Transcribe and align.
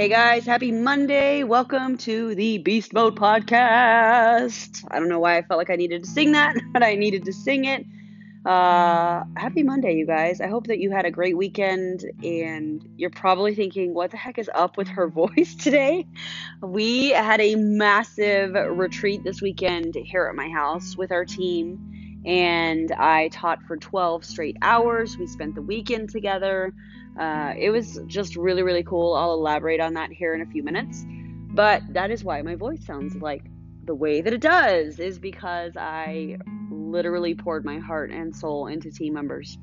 Hey 0.00 0.08
guys, 0.08 0.46
happy 0.46 0.72
Monday. 0.72 1.44
Welcome 1.44 1.98
to 1.98 2.34
the 2.34 2.56
Beast 2.56 2.94
Mode 2.94 3.16
podcast. 3.16 4.82
I 4.90 4.98
don't 4.98 5.10
know 5.10 5.18
why 5.18 5.36
I 5.36 5.42
felt 5.42 5.58
like 5.58 5.68
I 5.68 5.76
needed 5.76 6.04
to 6.04 6.08
sing 6.08 6.32
that, 6.32 6.56
but 6.72 6.82
I 6.82 6.94
needed 6.94 7.26
to 7.26 7.34
sing 7.34 7.66
it. 7.66 7.84
Uh, 8.46 9.24
happy 9.36 9.62
Monday, 9.62 9.96
you 9.96 10.06
guys. 10.06 10.40
I 10.40 10.46
hope 10.46 10.68
that 10.68 10.78
you 10.78 10.90
had 10.90 11.04
a 11.04 11.10
great 11.10 11.36
weekend 11.36 12.06
and 12.24 12.82
you're 12.96 13.10
probably 13.10 13.54
thinking, 13.54 13.92
what 13.92 14.10
the 14.10 14.16
heck 14.16 14.38
is 14.38 14.48
up 14.54 14.78
with 14.78 14.88
her 14.88 15.06
voice 15.10 15.54
today? 15.54 16.06
We 16.62 17.10
had 17.10 17.42
a 17.42 17.56
massive 17.56 18.54
retreat 18.54 19.22
this 19.22 19.42
weekend 19.42 19.96
here 19.96 20.24
at 20.24 20.34
my 20.34 20.48
house 20.48 20.96
with 20.96 21.12
our 21.12 21.26
team, 21.26 21.99
and 22.24 22.92
I 22.92 23.28
taught 23.28 23.62
for 23.62 23.76
12 23.76 24.24
straight 24.24 24.56
hours. 24.62 25.16
We 25.16 25.26
spent 25.26 25.54
the 25.54 25.62
weekend 25.62 26.10
together. 26.10 26.72
Uh, 27.18 27.54
it 27.58 27.70
was 27.70 28.00
just 28.06 28.36
really, 28.36 28.62
really 28.62 28.82
cool. 28.82 29.14
I'll 29.14 29.34
elaborate 29.34 29.80
on 29.80 29.94
that 29.94 30.10
here 30.10 30.34
in 30.34 30.42
a 30.42 30.46
few 30.46 30.62
minutes. 30.62 31.04
But 31.52 31.82
that 31.90 32.10
is 32.10 32.22
why 32.22 32.42
my 32.42 32.54
voice 32.54 32.84
sounds 32.84 33.16
like 33.16 33.44
the 33.84 33.94
way 33.94 34.20
that 34.20 34.32
it 34.32 34.40
does, 34.40 34.98
is 34.98 35.18
because 35.18 35.76
I 35.76 36.38
literally 36.70 37.34
poured 37.34 37.64
my 37.64 37.78
heart 37.78 38.10
and 38.10 38.34
soul 38.34 38.66
into 38.66 38.90
team 38.90 39.14
members. 39.14 39.58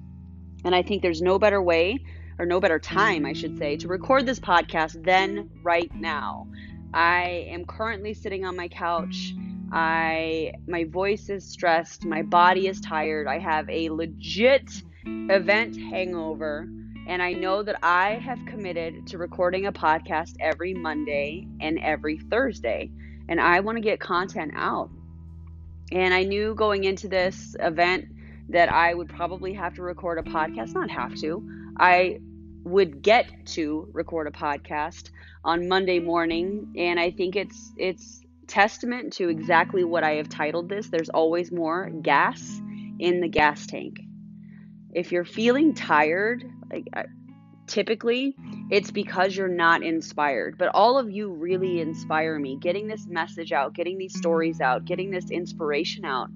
And 0.65 0.75
I 0.75 0.81
think 0.81 1.01
there's 1.01 1.21
no 1.21 1.39
better 1.39 1.61
way, 1.61 1.99
or 2.39 2.45
no 2.45 2.59
better 2.59 2.79
time, 2.79 3.25
I 3.25 3.33
should 3.33 3.57
say, 3.57 3.77
to 3.77 3.87
record 3.87 4.25
this 4.25 4.39
podcast 4.39 5.03
than 5.03 5.49
right 5.63 5.93
now. 5.95 6.47
I 6.93 7.47
am 7.49 7.65
currently 7.65 8.13
sitting 8.13 8.45
on 8.45 8.55
my 8.55 8.67
couch. 8.67 9.33
I 9.71 10.53
my 10.67 10.85
voice 10.85 11.29
is 11.29 11.45
stressed, 11.45 12.05
my 12.05 12.21
body 12.21 12.67
is 12.67 12.79
tired. 12.79 13.27
I 13.27 13.39
have 13.39 13.69
a 13.69 13.89
legit 13.89 14.69
event 15.05 15.77
hangover, 15.77 16.67
and 17.07 17.21
I 17.21 17.33
know 17.33 17.63
that 17.63 17.79
I 17.83 18.15
have 18.15 18.39
committed 18.45 19.07
to 19.07 19.17
recording 19.17 19.65
a 19.65 19.71
podcast 19.71 20.35
every 20.39 20.73
Monday 20.73 21.47
and 21.59 21.79
every 21.79 22.17
Thursday, 22.17 22.91
and 23.27 23.39
I 23.39 23.59
want 23.59 23.77
to 23.77 23.81
get 23.81 23.99
content 23.99 24.53
out. 24.55 24.89
And 25.91 26.13
I 26.13 26.23
knew 26.23 26.53
going 26.55 26.83
into 26.83 27.07
this 27.07 27.55
event 27.59 28.05
that 28.49 28.71
I 28.71 28.93
would 28.93 29.09
probably 29.09 29.53
have 29.53 29.75
to 29.75 29.81
record 29.81 30.19
a 30.19 30.23
podcast, 30.23 30.73
not 30.73 30.89
have 30.89 31.15
to. 31.15 31.47
I 31.77 32.19
would 32.63 33.01
get 33.01 33.45
to 33.47 33.89
record 33.93 34.27
a 34.27 34.31
podcast 34.31 35.11
on 35.43 35.67
Monday 35.67 35.99
morning, 35.99 36.73
and 36.77 36.99
I 36.99 37.11
think 37.11 37.35
it's 37.35 37.71
it's 37.77 38.21
testament 38.47 39.13
to 39.13 39.29
exactly 39.29 39.83
what 39.83 40.03
I 40.03 40.15
have 40.15 40.29
titled 40.29 40.69
this. 40.69 40.89
There's 40.89 41.09
always 41.09 41.51
more 41.51 41.89
gas 41.89 42.61
in 42.99 43.19
the 43.21 43.27
gas 43.27 43.67
tank. 43.67 43.99
If 44.93 45.11
you're 45.11 45.25
feeling 45.25 45.73
tired, 45.73 46.43
like 46.71 46.87
uh, 46.95 47.03
typically 47.67 48.35
it's 48.71 48.91
because 48.91 49.35
you're 49.35 49.47
not 49.47 49.83
inspired. 49.83 50.57
But 50.57 50.69
all 50.73 50.97
of 50.97 51.11
you 51.11 51.29
really 51.29 51.81
inspire 51.81 52.39
me. 52.39 52.57
Getting 52.57 52.87
this 52.87 53.05
message 53.07 53.51
out, 53.51 53.73
getting 53.73 53.97
these 53.97 54.17
stories 54.17 54.61
out, 54.61 54.85
getting 54.85 55.11
this 55.11 55.29
inspiration 55.29 56.05
out 56.05 56.29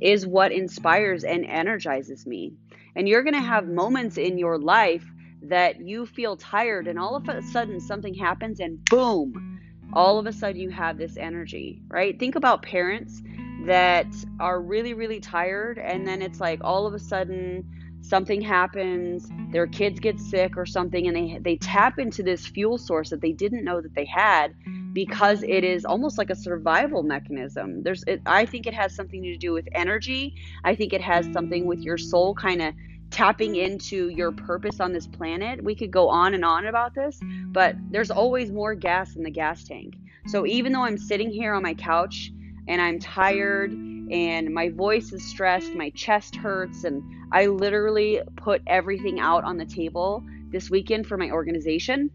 is 0.00 0.26
what 0.26 0.52
inspires 0.52 1.24
and 1.24 1.44
energizes 1.44 2.26
me. 2.26 2.52
And 2.94 3.08
you're 3.08 3.22
going 3.22 3.34
to 3.34 3.40
have 3.40 3.66
moments 3.66 4.18
in 4.18 4.38
your 4.38 4.58
life 4.58 5.04
that 5.42 5.80
you 5.80 6.06
feel 6.06 6.36
tired, 6.36 6.88
and 6.88 6.98
all 6.98 7.16
of 7.16 7.28
a 7.28 7.42
sudden 7.42 7.80
something 7.80 8.14
happens, 8.14 8.60
and 8.60 8.82
boom, 8.86 9.60
all 9.92 10.18
of 10.18 10.26
a 10.26 10.32
sudden 10.32 10.60
you 10.60 10.70
have 10.70 10.98
this 10.98 11.16
energy, 11.16 11.82
right? 11.88 12.18
Think 12.18 12.34
about 12.34 12.62
parents 12.62 13.22
that 13.66 14.06
are 14.40 14.60
really, 14.60 14.94
really 14.94 15.20
tired, 15.20 15.78
and 15.78 16.06
then 16.06 16.22
it's 16.22 16.40
like 16.40 16.60
all 16.62 16.86
of 16.86 16.94
a 16.94 16.98
sudden 16.98 17.64
something 18.00 18.42
happens, 18.42 19.30
their 19.50 19.66
kids 19.66 19.98
get 19.98 20.20
sick 20.20 20.56
or 20.56 20.66
something, 20.66 21.06
and 21.06 21.16
they 21.16 21.38
they 21.40 21.56
tap 21.56 21.98
into 21.98 22.22
this 22.22 22.46
fuel 22.46 22.76
source 22.78 23.10
that 23.10 23.20
they 23.20 23.32
didn't 23.32 23.64
know 23.64 23.80
that 23.80 23.94
they 23.94 24.04
had 24.04 24.54
because 24.92 25.42
it 25.42 25.64
is 25.64 25.84
almost 25.84 26.18
like 26.18 26.30
a 26.30 26.36
survival 26.36 27.02
mechanism. 27.02 27.82
There's, 27.82 28.04
it, 28.06 28.22
I 28.26 28.46
think 28.46 28.66
it 28.66 28.74
has 28.74 28.94
something 28.94 29.22
to 29.22 29.36
do 29.36 29.52
with 29.52 29.66
energy. 29.72 30.36
I 30.62 30.76
think 30.76 30.92
it 30.92 31.00
has 31.00 31.26
something 31.32 31.66
with 31.66 31.80
your 31.80 31.98
soul 31.98 32.32
kind 32.34 32.62
of 32.62 32.74
tapping 33.10 33.56
into 33.56 34.08
your 34.08 34.32
purpose 34.32 34.80
on 34.80 34.92
this 34.92 35.06
planet. 35.06 35.62
We 35.62 35.74
could 35.74 35.90
go 35.90 36.08
on 36.08 36.34
and 36.34 36.44
on 36.44 36.66
about 36.66 36.94
this, 36.94 37.20
but 37.46 37.76
there's 37.90 38.10
always 38.10 38.50
more 38.50 38.74
gas 38.74 39.16
in 39.16 39.22
the 39.22 39.30
gas 39.30 39.64
tank. 39.64 39.94
So 40.26 40.46
even 40.46 40.72
though 40.72 40.84
I'm 40.84 40.98
sitting 40.98 41.30
here 41.30 41.54
on 41.54 41.62
my 41.62 41.74
couch 41.74 42.32
and 42.66 42.80
I'm 42.80 42.98
tired 42.98 43.72
and 43.72 44.52
my 44.52 44.70
voice 44.70 45.12
is 45.12 45.24
stressed, 45.24 45.74
my 45.74 45.90
chest 45.90 46.36
hurts, 46.36 46.84
and 46.84 47.02
I 47.30 47.46
literally 47.46 48.20
put 48.36 48.62
everything 48.66 49.20
out 49.20 49.44
on 49.44 49.56
the 49.56 49.64
table 49.64 50.24
this 50.50 50.70
weekend 50.70 51.06
for 51.06 51.16
my 51.16 51.30
organization. 51.30 52.10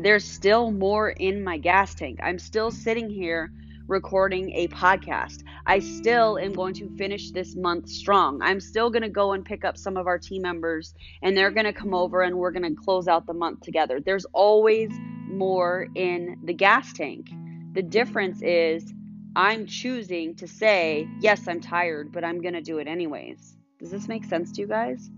There's 0.00 0.24
still 0.24 0.70
more 0.70 1.10
in 1.10 1.42
my 1.42 1.58
gas 1.58 1.94
tank. 1.94 2.20
I'm 2.22 2.38
still 2.38 2.70
sitting 2.70 3.10
here 3.10 3.50
recording 3.88 4.52
a 4.52 4.68
podcast. 4.68 5.42
I 5.68 5.80
still 5.80 6.38
am 6.38 6.54
going 6.54 6.72
to 6.76 6.88
finish 6.96 7.30
this 7.30 7.54
month 7.54 7.90
strong. 7.90 8.40
I'm 8.40 8.58
still 8.58 8.88
going 8.88 9.02
to 9.02 9.10
go 9.10 9.34
and 9.34 9.44
pick 9.44 9.66
up 9.66 9.76
some 9.76 9.98
of 9.98 10.06
our 10.06 10.18
team 10.18 10.40
members 10.40 10.94
and 11.20 11.36
they're 11.36 11.50
going 11.50 11.66
to 11.66 11.74
come 11.74 11.92
over 11.92 12.22
and 12.22 12.38
we're 12.38 12.52
going 12.52 12.74
to 12.74 12.82
close 12.82 13.06
out 13.06 13.26
the 13.26 13.34
month 13.34 13.60
together. 13.60 14.00
There's 14.00 14.24
always 14.32 14.90
more 15.26 15.86
in 15.94 16.40
the 16.42 16.54
gas 16.54 16.94
tank. 16.94 17.28
The 17.74 17.82
difference 17.82 18.40
is 18.40 18.94
I'm 19.36 19.66
choosing 19.66 20.36
to 20.36 20.48
say, 20.48 21.06
yes, 21.20 21.46
I'm 21.46 21.60
tired, 21.60 22.12
but 22.12 22.24
I'm 22.24 22.40
going 22.40 22.54
to 22.54 22.62
do 22.62 22.78
it 22.78 22.88
anyways. 22.88 23.54
Does 23.78 23.90
this 23.90 24.08
make 24.08 24.24
sense 24.24 24.52
to 24.52 24.62
you 24.62 24.68
guys? 24.68 25.10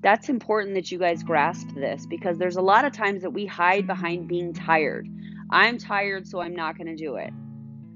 That's 0.00 0.30
important 0.30 0.76
that 0.76 0.90
you 0.90 0.98
guys 0.98 1.22
grasp 1.22 1.68
this 1.74 2.06
because 2.06 2.38
there's 2.38 2.56
a 2.56 2.62
lot 2.62 2.86
of 2.86 2.94
times 2.94 3.20
that 3.20 3.30
we 3.32 3.44
hide 3.44 3.86
behind 3.86 4.28
being 4.28 4.54
tired. 4.54 5.06
I'm 5.50 5.76
tired, 5.76 6.26
so 6.26 6.40
I'm 6.40 6.56
not 6.56 6.78
going 6.78 6.86
to 6.86 6.96
do 6.96 7.16
it. 7.16 7.34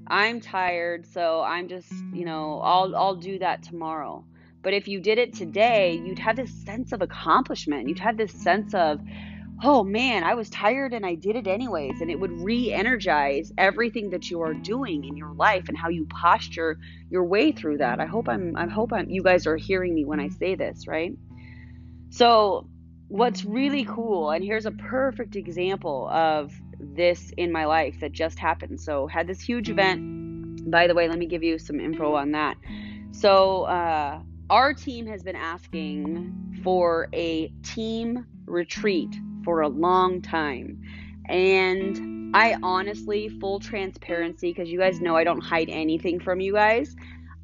I'm 0.09 0.41
tired, 0.41 1.05
so 1.05 1.41
I'm 1.41 1.67
just, 1.67 1.91
you 2.13 2.25
know, 2.25 2.61
I'll 2.61 2.95
I'll 2.95 3.15
do 3.15 3.39
that 3.39 3.63
tomorrow. 3.63 4.25
But 4.61 4.73
if 4.73 4.87
you 4.87 4.99
did 4.99 5.17
it 5.17 5.33
today, 5.33 6.01
you'd 6.03 6.19
have 6.19 6.35
this 6.35 6.51
sense 6.65 6.91
of 6.91 7.01
accomplishment. 7.01 7.87
You'd 7.87 7.99
have 7.99 8.17
this 8.17 8.33
sense 8.33 8.73
of 8.73 8.99
oh 9.61 9.83
man, 9.83 10.23
I 10.23 10.35
was 10.35 10.49
tired 10.49 10.93
and 10.93 11.05
I 11.05 11.15
did 11.15 11.35
it 11.35 11.47
anyways. 11.47 12.01
And 12.01 12.09
it 12.09 12.19
would 12.19 12.31
re 12.31 12.71
energize 12.71 13.51
everything 13.57 14.09
that 14.11 14.29
you 14.29 14.41
are 14.41 14.53
doing 14.53 15.03
in 15.03 15.17
your 15.17 15.33
life 15.33 15.67
and 15.67 15.77
how 15.77 15.89
you 15.89 16.05
posture 16.05 16.77
your 17.09 17.25
way 17.25 17.51
through 17.51 17.79
that. 17.79 17.99
I 17.99 18.05
hope 18.05 18.29
I'm, 18.29 18.55
I 18.55 18.67
hope 18.67 18.93
I'm, 18.93 19.09
you 19.09 19.23
guys 19.23 19.47
are 19.47 19.57
hearing 19.57 19.93
me 19.93 20.05
when 20.05 20.19
I 20.19 20.29
say 20.29 20.55
this, 20.55 20.87
right? 20.87 21.13
So, 22.11 22.67
what's 23.07 23.43
really 23.43 23.85
cool, 23.85 24.31
and 24.31 24.43
here's 24.43 24.65
a 24.65 24.71
perfect 24.71 25.35
example 25.35 26.07
of 26.09 26.53
this 26.79 27.31
in 27.37 27.51
my 27.51 27.65
life 27.65 27.99
that 28.01 28.11
just 28.11 28.39
happened. 28.39 28.79
So, 28.79 29.07
had 29.07 29.27
this 29.27 29.41
huge 29.41 29.69
event. 29.69 30.69
By 30.69 30.87
the 30.87 30.93
way, 30.95 31.07
let 31.07 31.17
me 31.19 31.25
give 31.25 31.43
you 31.43 31.57
some 31.57 31.79
info 31.79 32.15
on 32.15 32.31
that. 32.31 32.57
So, 33.11 33.63
uh, 33.63 34.21
our 34.49 34.73
team 34.73 35.05
has 35.07 35.23
been 35.23 35.35
asking 35.35 36.59
for 36.63 37.07
a 37.13 37.47
team 37.63 38.25
retreat 38.45 39.15
for 39.43 39.61
a 39.61 39.67
long 39.67 40.21
time. 40.21 40.81
And 41.27 42.35
I 42.35 42.57
honestly, 42.61 43.29
full 43.29 43.59
transparency, 43.59 44.51
because 44.51 44.69
you 44.69 44.79
guys 44.79 44.99
know 44.99 45.15
I 45.15 45.23
don't 45.23 45.41
hide 45.41 45.69
anything 45.69 46.19
from 46.19 46.39
you 46.39 46.53
guys, 46.53 46.95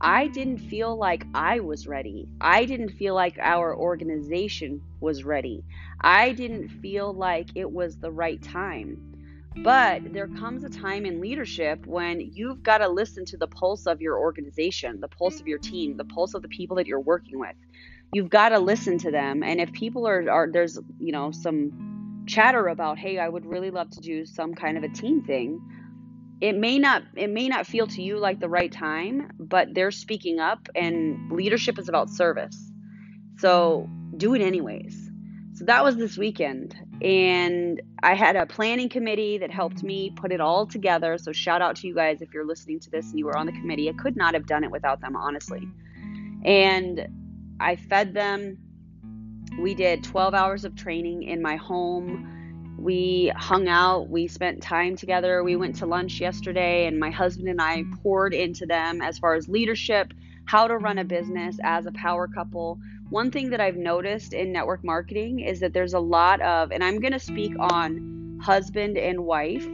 I 0.02 0.28
didn't 0.28 0.60
feel 0.60 0.96
like 0.98 1.26
I 1.34 1.60
was 1.60 1.88
ready. 1.88 2.28
I 2.42 2.66
didn't 2.66 2.90
feel 2.90 3.16
like 3.16 3.38
our 3.40 3.76
organization 3.76 4.82
was 5.00 5.24
ready. 5.24 5.64
I 6.02 6.34
didn't 6.34 6.70
feel 6.70 7.14
like 7.14 7.50
it 7.56 7.72
was 7.72 7.98
the 7.98 8.12
right 8.12 8.42
time. 8.42 9.15
But 9.58 10.14
there 10.14 10.28
comes 10.28 10.64
a 10.64 10.70
time 10.70 11.06
in 11.06 11.22
leadership 11.22 11.86
when 11.86 12.20
you've 12.20 12.62
got 12.62 12.80
to 12.80 12.88
listen 12.88 13.26
to 13.26 13.38
the 13.38 13.48
pulse 13.48 13.88
of 13.88 14.02
your 14.02 14.20
organization, 14.20 15.00
the 15.00 15.08
pulse 15.08 15.40
of 15.40 15.48
your 15.48 15.60
team, 15.60 15.98
the 15.98 16.06
pulse 16.06 16.34
of 16.34 16.42
the 16.42 16.48
people 16.50 16.76
that 16.78 16.88
you're 16.88 17.00
working 17.00 17.40
with 17.40 17.56
you've 18.16 18.30
got 18.30 18.50
to 18.50 18.60
listen 18.60 18.98
to 19.00 19.12
them. 19.12 19.44
And 19.44 19.60
if 19.60 19.74
people 19.74 20.08
are, 20.08 20.30
are 20.30 20.50
there's, 20.50 20.80
you 21.00 21.12
know, 21.12 21.32
some 21.32 22.24
chatter 22.28 22.68
about, 22.68 22.98
hey, 22.98 23.20
I 23.20 23.28
would 23.28 23.46
really 23.46 23.72
love 23.72 23.90
to 23.92 24.00
do 24.00 24.26
some 24.26 24.56
kind 24.56 24.78
of 24.78 24.84
a 24.84 24.90
team 24.90 25.24
thing. 25.24 25.60
It 26.40 26.56
may 26.56 26.80
not 26.80 27.04
it 27.16 27.30
may 27.30 27.50
not 27.50 27.68
feel 27.68 27.88
to 27.88 28.02
you 28.02 28.18
like 28.18 28.40
the 28.40 28.50
right 28.50 28.72
time, 28.72 29.32
but 29.38 29.74
they're 29.74 29.92
speaking 29.92 30.40
up 30.40 30.68
and 30.76 31.30
leadership 31.30 31.78
is 31.78 31.90
about 31.90 32.10
service. 32.10 32.72
So 33.38 33.90
do 34.16 34.34
it 34.34 34.42
anyways. 34.42 35.10
So 35.54 35.66
that 35.66 35.84
was 35.84 35.98
this 35.98 36.18
weekend. 36.18 36.76
And 37.02 37.82
I 38.02 38.16
had 38.16 38.36
a 38.36 38.46
planning 38.46 38.90
committee 38.90 39.38
that 39.40 39.52
helped 39.52 39.84
me 39.84 40.12
put 40.12 40.32
it 40.32 40.40
all 40.40 40.66
together. 40.66 41.18
So 41.18 41.32
shout 41.32 41.62
out 41.62 41.76
to 41.78 41.88
you 41.88 41.94
guys 41.94 42.22
if 42.22 42.34
you're 42.34 42.46
listening 42.46 42.80
to 42.82 42.90
this 42.90 43.10
and 43.10 43.20
you 43.20 43.26
were 43.26 43.38
on 43.38 43.46
the 43.46 43.52
committee. 43.52 43.90
I 43.90 43.94
could 43.94 44.16
not 44.16 44.34
have 44.34 44.46
done 44.46 44.64
it 44.64 44.72
without 44.72 45.02
them, 45.02 45.16
honestly. 45.16 45.68
And 46.44 47.08
I 47.60 47.76
fed 47.76 48.14
them. 48.14 48.58
We 49.60 49.74
did 49.74 50.04
12 50.04 50.34
hours 50.34 50.66
of 50.66 50.76
training 50.76 51.24
in 51.24 51.42
my 51.42 51.56
home. 51.56 52.76
We 52.78 53.32
hung 53.36 53.68
out. 53.68 54.10
We 54.10 54.28
spent 54.28 54.62
time 54.62 54.96
together. 54.96 55.44
We 55.44 55.56
went 55.56 55.78
to 55.78 55.86
lunch 55.86 56.20
yesterday, 56.20 56.88
and 56.88 57.00
my 57.00 57.10
husband 57.10 57.48
and 57.48 57.62
I 57.62 57.84
poured 58.04 58.34
into 58.34 58.66
them 58.66 59.02
as 59.02 59.18
far 59.18 59.36
as 59.36 59.48
leadership, 59.48 60.14
how 60.46 60.68
to 60.68 60.78
run 60.78 60.98
a 61.00 61.04
business 61.04 61.58
as 61.64 61.86
a 61.86 61.92
power 61.92 62.28
couple. 62.28 62.80
One 63.10 63.32
thing 63.32 63.50
that 63.50 63.62
I've 63.62 63.78
noticed 63.78 64.34
in 64.34 64.52
network 64.52 64.84
marketing 64.84 65.40
is 65.40 65.60
that 65.60 65.74
there's 65.74 65.94
a 65.94 66.00
lot 66.00 66.42
of, 66.42 66.72
and 66.72 66.84
I'm 66.84 67.00
going 67.00 67.14
to 67.14 67.20
speak 67.20 67.54
on 67.60 68.40
husband 68.42 68.98
and 68.98 69.26
wife 69.26 69.68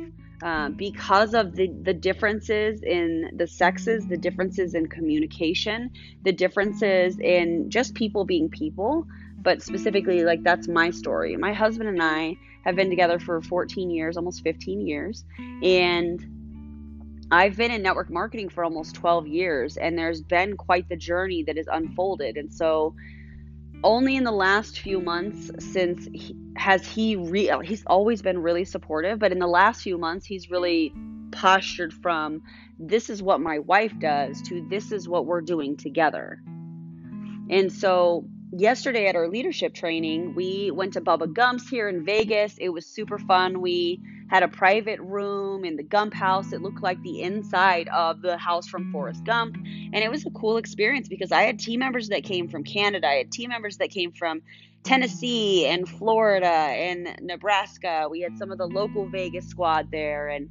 uh, 0.44 0.70
because 0.70 1.34
of 1.34 1.56
the, 1.56 1.68
the 1.84 1.94
differences 1.94 2.82
in 2.82 3.30
the 3.36 3.46
sexes, 3.46 4.08
the 4.08 4.18
differences 4.18 4.74
in 4.74 4.88
communication, 4.88 5.92
the 6.24 6.32
differences 6.32 7.20
in 7.20 7.70
just 7.70 7.94
people 7.94 8.26
being 8.26 8.50
people. 8.50 9.06
But 9.38 9.62
specifically, 9.62 10.24
like 10.24 10.44
that's 10.44 10.68
my 10.68 10.92
story. 10.92 11.36
My 11.36 11.54
husband 11.54 11.90
and 11.90 12.02
I 12.02 12.38
have 12.64 12.76
been 12.76 12.90
together 12.90 13.20
for 13.20 13.42
14 13.42 13.90
years, 13.90 14.18
almost 14.18 14.44
15 14.44 14.82
years. 14.82 15.24
And 15.64 16.41
I've 17.32 17.56
been 17.56 17.72
in 17.72 17.82
network 17.82 18.10
marketing 18.10 18.50
for 18.50 18.64
almost 18.64 18.96
12 18.96 19.28
years, 19.28 19.78
and 19.78 19.98
there's 19.98 20.22
been 20.22 20.58
quite 20.58 20.90
the 20.90 20.98
journey 20.98 21.44
that 21.44 21.58
has 21.58 21.68
unfolded. 21.72 22.36
And 22.36 22.54
so, 22.54 22.94
only 23.84 24.16
in 24.16 24.24
the 24.24 24.32
last 24.32 24.80
few 24.80 25.00
months 25.00 25.50
since 25.60 26.08
he, 26.14 26.36
has 26.56 26.86
he 26.86 27.16
re- 27.16 27.52
he's 27.64 27.84
always 27.86 28.22
been 28.22 28.38
really 28.40 28.66
supportive 28.66 29.18
but 29.18 29.32
in 29.32 29.40
the 29.40 29.48
last 29.48 29.82
few 29.82 29.98
months 29.98 30.26
he's 30.26 30.52
really 30.52 30.94
postured 31.32 31.94
from 31.94 32.44
this 32.78 33.10
is 33.10 33.24
what 33.24 33.40
my 33.42 33.60
wife 33.60 33.98
does 34.00 34.42
to 34.44 34.66
this 34.70 34.92
is 34.92 35.08
what 35.08 35.26
we're 35.26 35.42
doing 35.42 35.78
together. 35.78 36.42
And 37.50 37.72
so 37.72 38.26
yesterday 38.52 39.08
at 39.08 39.16
our 39.16 39.28
leadership 39.28 39.74
training 39.74 40.36
we 40.36 40.72
went 40.72 40.94
to 40.94 41.02
bubba 41.02 41.34
gump's 41.34 41.70
here 41.70 41.88
in 41.88 42.04
vegas. 42.04 42.58
It 42.58 42.70
was 42.70 42.86
super 42.86 43.18
fun. 43.18 43.62
We 43.62 44.02
had 44.32 44.44
a 44.44 44.48
private 44.48 45.00
room 45.02 45.66
in 45.66 45.76
the 45.76 45.84
gump 45.84 46.14
house 46.14 46.54
it 46.54 46.62
looked 46.62 46.82
like 46.82 47.00
the 47.04 47.22
inside 47.22 47.88
of 47.90 48.22
the 48.22 48.38
house 48.38 48.68
from 48.68 48.90
forrest 48.92 49.24
gump 49.26 49.56
and 49.56 49.98
it 49.98 50.10
was 50.10 50.26
a 50.26 50.30
cool 50.32 50.58
experience 50.58 51.08
because 51.08 51.32
i 51.32 51.42
had 51.42 51.60
team 51.60 51.82
members 51.82 52.08
that 52.08 52.24
came 52.24 52.48
from 52.48 52.64
canada 52.64 53.08
i 53.08 53.16
had 53.16 53.32
team 53.32 53.50
members 53.50 53.78
that 53.78 53.92
came 53.92 54.12
from 54.12 54.42
Tennessee 54.84 55.68
and 55.68 55.88
Florida 55.88 56.48
and 56.48 57.16
Nebraska. 57.22 58.08
We 58.10 58.22
had 58.22 58.36
some 58.40 58.52
of 58.52 58.58
the 58.58 58.66
local 58.66 59.08
Vegas 59.08 59.48
squad 59.48 59.92
there 59.92 60.30
and 60.30 60.50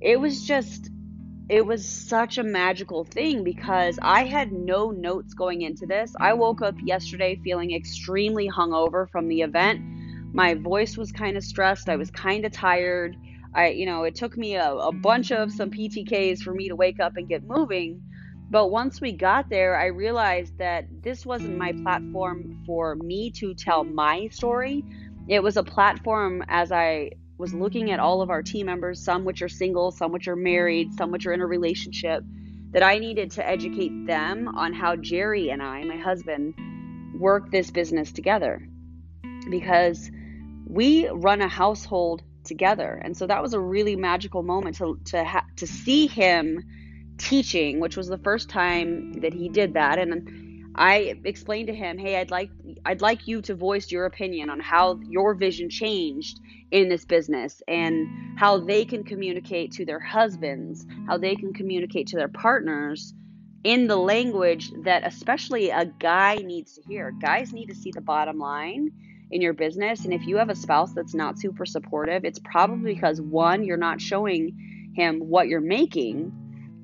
it 0.00 0.18
was 0.18 0.46
just 0.46 0.90
it 1.50 1.66
was 1.66 1.86
such 1.86 2.38
a 2.38 2.44
magical 2.44 3.04
thing 3.04 3.42
because 3.42 3.98
I 4.00 4.24
had 4.24 4.52
no 4.52 4.92
notes 4.92 5.34
going 5.34 5.62
into 5.62 5.84
this. 5.84 6.14
I 6.20 6.32
woke 6.32 6.62
up 6.62 6.76
yesterday 6.84 7.40
feeling 7.42 7.74
extremely 7.74 8.48
hungover 8.48 9.10
from 9.10 9.26
the 9.26 9.42
event. 9.42 9.82
My 10.32 10.54
voice 10.54 10.96
was 10.96 11.12
kind 11.12 11.36
of 11.36 11.44
stressed. 11.44 11.88
I 11.88 11.96
was 11.96 12.10
kind 12.10 12.44
of 12.44 12.52
tired. 12.52 13.16
I, 13.54 13.68
you 13.68 13.86
know, 13.86 14.04
it 14.04 14.14
took 14.14 14.36
me 14.36 14.54
a, 14.54 14.72
a 14.72 14.92
bunch 14.92 15.32
of 15.32 15.50
some 15.50 15.70
PTKs 15.70 16.40
for 16.40 16.54
me 16.54 16.68
to 16.68 16.76
wake 16.76 17.00
up 17.00 17.16
and 17.16 17.28
get 17.28 17.44
moving. 17.44 18.02
But 18.50 18.68
once 18.70 19.00
we 19.00 19.12
got 19.12 19.48
there, 19.48 19.78
I 19.78 19.86
realized 19.86 20.58
that 20.58 20.86
this 21.02 21.24
wasn't 21.24 21.56
my 21.56 21.72
platform 21.72 22.62
for 22.66 22.96
me 22.96 23.30
to 23.32 23.54
tell 23.54 23.84
my 23.84 24.28
story. 24.28 24.84
It 25.28 25.42
was 25.42 25.56
a 25.56 25.62
platform 25.62 26.44
as 26.48 26.72
I 26.72 27.12
was 27.38 27.54
looking 27.54 27.90
at 27.90 28.00
all 28.00 28.22
of 28.22 28.30
our 28.30 28.42
team 28.42 28.66
members, 28.66 29.02
some 29.02 29.24
which 29.24 29.40
are 29.40 29.48
single, 29.48 29.92
some 29.92 30.12
which 30.12 30.28
are 30.28 30.36
married, 30.36 30.92
some 30.94 31.10
which 31.10 31.26
are 31.26 31.32
in 31.32 31.40
a 31.40 31.46
relationship, 31.46 32.22
that 32.72 32.82
I 32.82 32.98
needed 32.98 33.30
to 33.32 33.48
educate 33.48 34.06
them 34.06 34.48
on 34.48 34.72
how 34.72 34.96
Jerry 34.96 35.50
and 35.50 35.62
I, 35.62 35.82
my 35.84 35.96
husband, 35.96 36.54
work 37.18 37.50
this 37.50 37.70
business 37.70 38.12
together. 38.12 38.68
Because 39.48 40.10
we 40.70 41.08
run 41.08 41.40
a 41.40 41.48
household 41.48 42.22
together. 42.44 43.00
And 43.02 43.16
so 43.16 43.26
that 43.26 43.42
was 43.42 43.54
a 43.54 43.60
really 43.60 43.96
magical 43.96 44.42
moment 44.42 44.76
to 44.76 44.98
to 45.06 45.24
ha- 45.24 45.46
to 45.56 45.66
see 45.66 46.06
him 46.06 46.62
teaching, 47.18 47.80
which 47.80 47.96
was 47.96 48.06
the 48.08 48.18
first 48.18 48.48
time 48.48 49.14
that 49.20 49.34
he 49.34 49.48
did 49.48 49.74
that. 49.74 49.98
And 49.98 50.72
I 50.76 51.18
explained 51.24 51.66
to 51.66 51.74
him, 51.74 51.98
"Hey, 51.98 52.16
I'd 52.16 52.30
like 52.30 52.50
I'd 52.84 53.02
like 53.02 53.26
you 53.26 53.42
to 53.42 53.54
voice 53.54 53.90
your 53.90 54.06
opinion 54.06 54.48
on 54.48 54.60
how 54.60 55.00
your 55.08 55.34
vision 55.34 55.68
changed 55.68 56.38
in 56.70 56.88
this 56.88 57.04
business 57.04 57.62
and 57.66 58.38
how 58.38 58.58
they 58.58 58.84
can 58.84 59.02
communicate 59.02 59.72
to 59.72 59.84
their 59.84 60.00
husbands, 60.00 60.86
how 61.08 61.18
they 61.18 61.34
can 61.34 61.52
communicate 61.52 62.06
to 62.08 62.16
their 62.16 62.28
partners." 62.28 63.14
in 63.62 63.86
the 63.86 63.96
language 63.96 64.72
that 64.84 65.06
especially 65.06 65.68
a 65.68 65.84
guy 65.84 66.36
needs 66.36 66.76
to 66.76 66.82
hear. 66.88 67.10
Guys 67.20 67.52
need 67.52 67.66
to 67.66 67.74
see 67.74 67.90
the 67.92 68.00
bottom 68.00 68.38
line 68.38 68.90
in 69.30 69.40
your 69.40 69.52
business. 69.52 70.04
And 70.04 70.12
if 70.12 70.26
you 70.26 70.36
have 70.36 70.50
a 70.50 70.54
spouse 70.54 70.92
that's 70.92 71.14
not 71.14 71.38
super 71.38 71.64
supportive, 71.64 72.24
it's 72.24 72.38
probably 72.38 72.94
because 72.94 73.20
one, 73.20 73.64
you're 73.64 73.76
not 73.76 74.00
showing 74.00 74.92
him 74.94 75.20
what 75.20 75.48
you're 75.48 75.60
making 75.60 76.32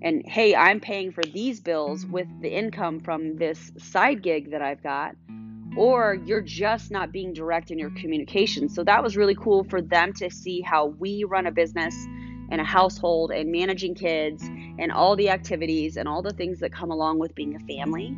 and 0.03 0.23
hey, 0.27 0.55
I'm 0.55 0.79
paying 0.81 1.11
for 1.11 1.23
these 1.23 1.61
bills 1.61 2.05
with 2.07 2.29
the 2.41 2.49
income 2.49 3.01
from 3.01 3.37
this 3.37 3.73
side 3.79 4.23
gig 4.23 4.51
that 4.51 4.63
I've 4.63 4.83
got, 4.83 5.17
or 5.77 6.19
you're 6.27 6.43
just 6.43 6.91
not 6.91 7.13
being 7.13 7.33
direct 7.33 7.71
in 7.71 7.79
your 7.79 7.91
communication. 7.91 8.69
So 8.69 8.85
that 8.85 9.03
was 9.03 9.17
really 9.17 9.35
cool 9.35 9.65
for 9.65 9.81
them 9.81 10.13
to 10.15 10.31
see 10.31 10.61
how 10.61 10.87
we 10.87 11.25
run 11.25 11.47
a 11.47 11.51
business 11.51 11.95
and 12.51 12.61
a 12.61 12.65
household 12.65 13.33
and 13.33 13.51
managing 13.51 13.95
kids 13.95 14.43
and 14.45 14.93
all 14.93 15.17
the 15.17 15.31
activities 15.31 15.97
and 15.97 16.07
all 16.07 16.23
the 16.23 16.33
things 16.33 16.61
that 16.61 16.73
come 16.73 16.91
along 16.91 17.19
with 17.19 17.35
being 17.35 17.57
a 17.57 17.61
family 17.61 18.17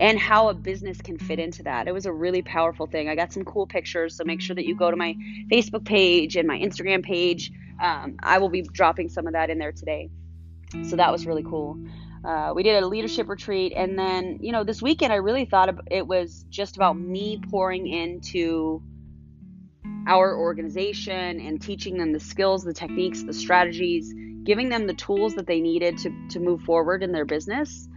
and 0.00 0.18
how 0.18 0.48
a 0.48 0.54
business 0.54 1.00
can 1.00 1.18
fit 1.18 1.38
into 1.38 1.62
that. 1.64 1.88
It 1.88 1.92
was 1.92 2.06
a 2.06 2.12
really 2.12 2.42
powerful 2.42 2.86
thing. 2.86 3.08
I 3.08 3.14
got 3.14 3.32
some 3.32 3.44
cool 3.44 3.66
pictures, 3.66 4.16
so 4.16 4.24
make 4.24 4.40
sure 4.40 4.54
that 4.54 4.64
you 4.64 4.76
go 4.76 4.90
to 4.90 4.96
my 4.96 5.16
Facebook 5.50 5.84
page 5.84 6.36
and 6.36 6.46
my 6.46 6.58
Instagram 6.58 7.02
page. 7.02 7.50
Um, 7.82 8.16
I 8.22 8.38
will 8.38 8.48
be 8.48 8.62
dropping 8.62 9.08
some 9.08 9.26
of 9.26 9.32
that 9.32 9.50
in 9.50 9.58
there 9.58 9.72
today. 9.72 10.10
So 10.84 10.96
that 10.96 11.10
was 11.10 11.26
really 11.26 11.42
cool. 11.42 11.78
Uh, 12.24 12.52
we 12.54 12.62
did 12.62 12.82
a 12.82 12.86
leadership 12.86 13.28
retreat, 13.28 13.72
and 13.74 13.98
then 13.98 14.38
you 14.40 14.52
know 14.52 14.64
this 14.64 14.82
weekend 14.82 15.12
I 15.12 15.16
really 15.16 15.44
thought 15.44 15.74
it 15.90 16.06
was 16.06 16.44
just 16.50 16.76
about 16.76 16.98
me 16.98 17.40
pouring 17.50 17.86
into 17.86 18.82
our 20.06 20.36
organization 20.36 21.40
and 21.40 21.60
teaching 21.60 21.96
them 21.96 22.12
the 22.12 22.20
skills, 22.20 22.64
the 22.64 22.74
techniques, 22.74 23.22
the 23.22 23.32
strategies, 23.32 24.12
giving 24.42 24.68
them 24.68 24.86
the 24.86 24.94
tools 24.94 25.34
that 25.36 25.46
they 25.46 25.60
needed 25.60 25.98
to 25.98 26.28
to 26.30 26.40
move 26.40 26.62
forward 26.62 27.02
in 27.02 27.12
their 27.12 27.24
business 27.24 27.88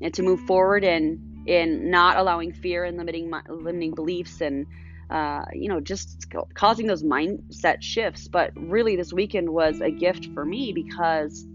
and 0.00 0.12
to 0.14 0.22
move 0.22 0.40
forward 0.40 0.84
in 0.84 1.29
in 1.46 1.90
not 1.90 2.16
allowing 2.16 2.52
fear 2.52 2.84
and 2.84 2.96
limiting 2.96 3.32
limiting 3.48 3.94
beliefs 3.94 4.40
and 4.40 4.66
uh, 5.10 5.44
you 5.52 5.68
know 5.68 5.80
just 5.80 6.26
causing 6.54 6.86
those 6.86 7.02
mindset 7.02 7.82
shifts. 7.82 8.28
But 8.28 8.52
really, 8.56 8.96
this 8.96 9.12
weekend 9.12 9.50
was 9.50 9.80
a 9.80 9.90
gift 9.90 10.28
for 10.34 10.44
me 10.44 10.72
because 10.72 11.46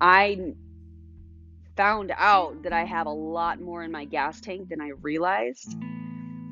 I 0.00 0.54
found 1.76 2.12
out 2.16 2.62
that 2.62 2.72
I 2.72 2.84
have 2.84 3.06
a 3.06 3.10
lot 3.10 3.60
more 3.60 3.82
in 3.82 3.90
my 3.90 4.04
gas 4.04 4.40
tank 4.40 4.68
than 4.68 4.80
I 4.80 4.90
realized. 5.00 5.74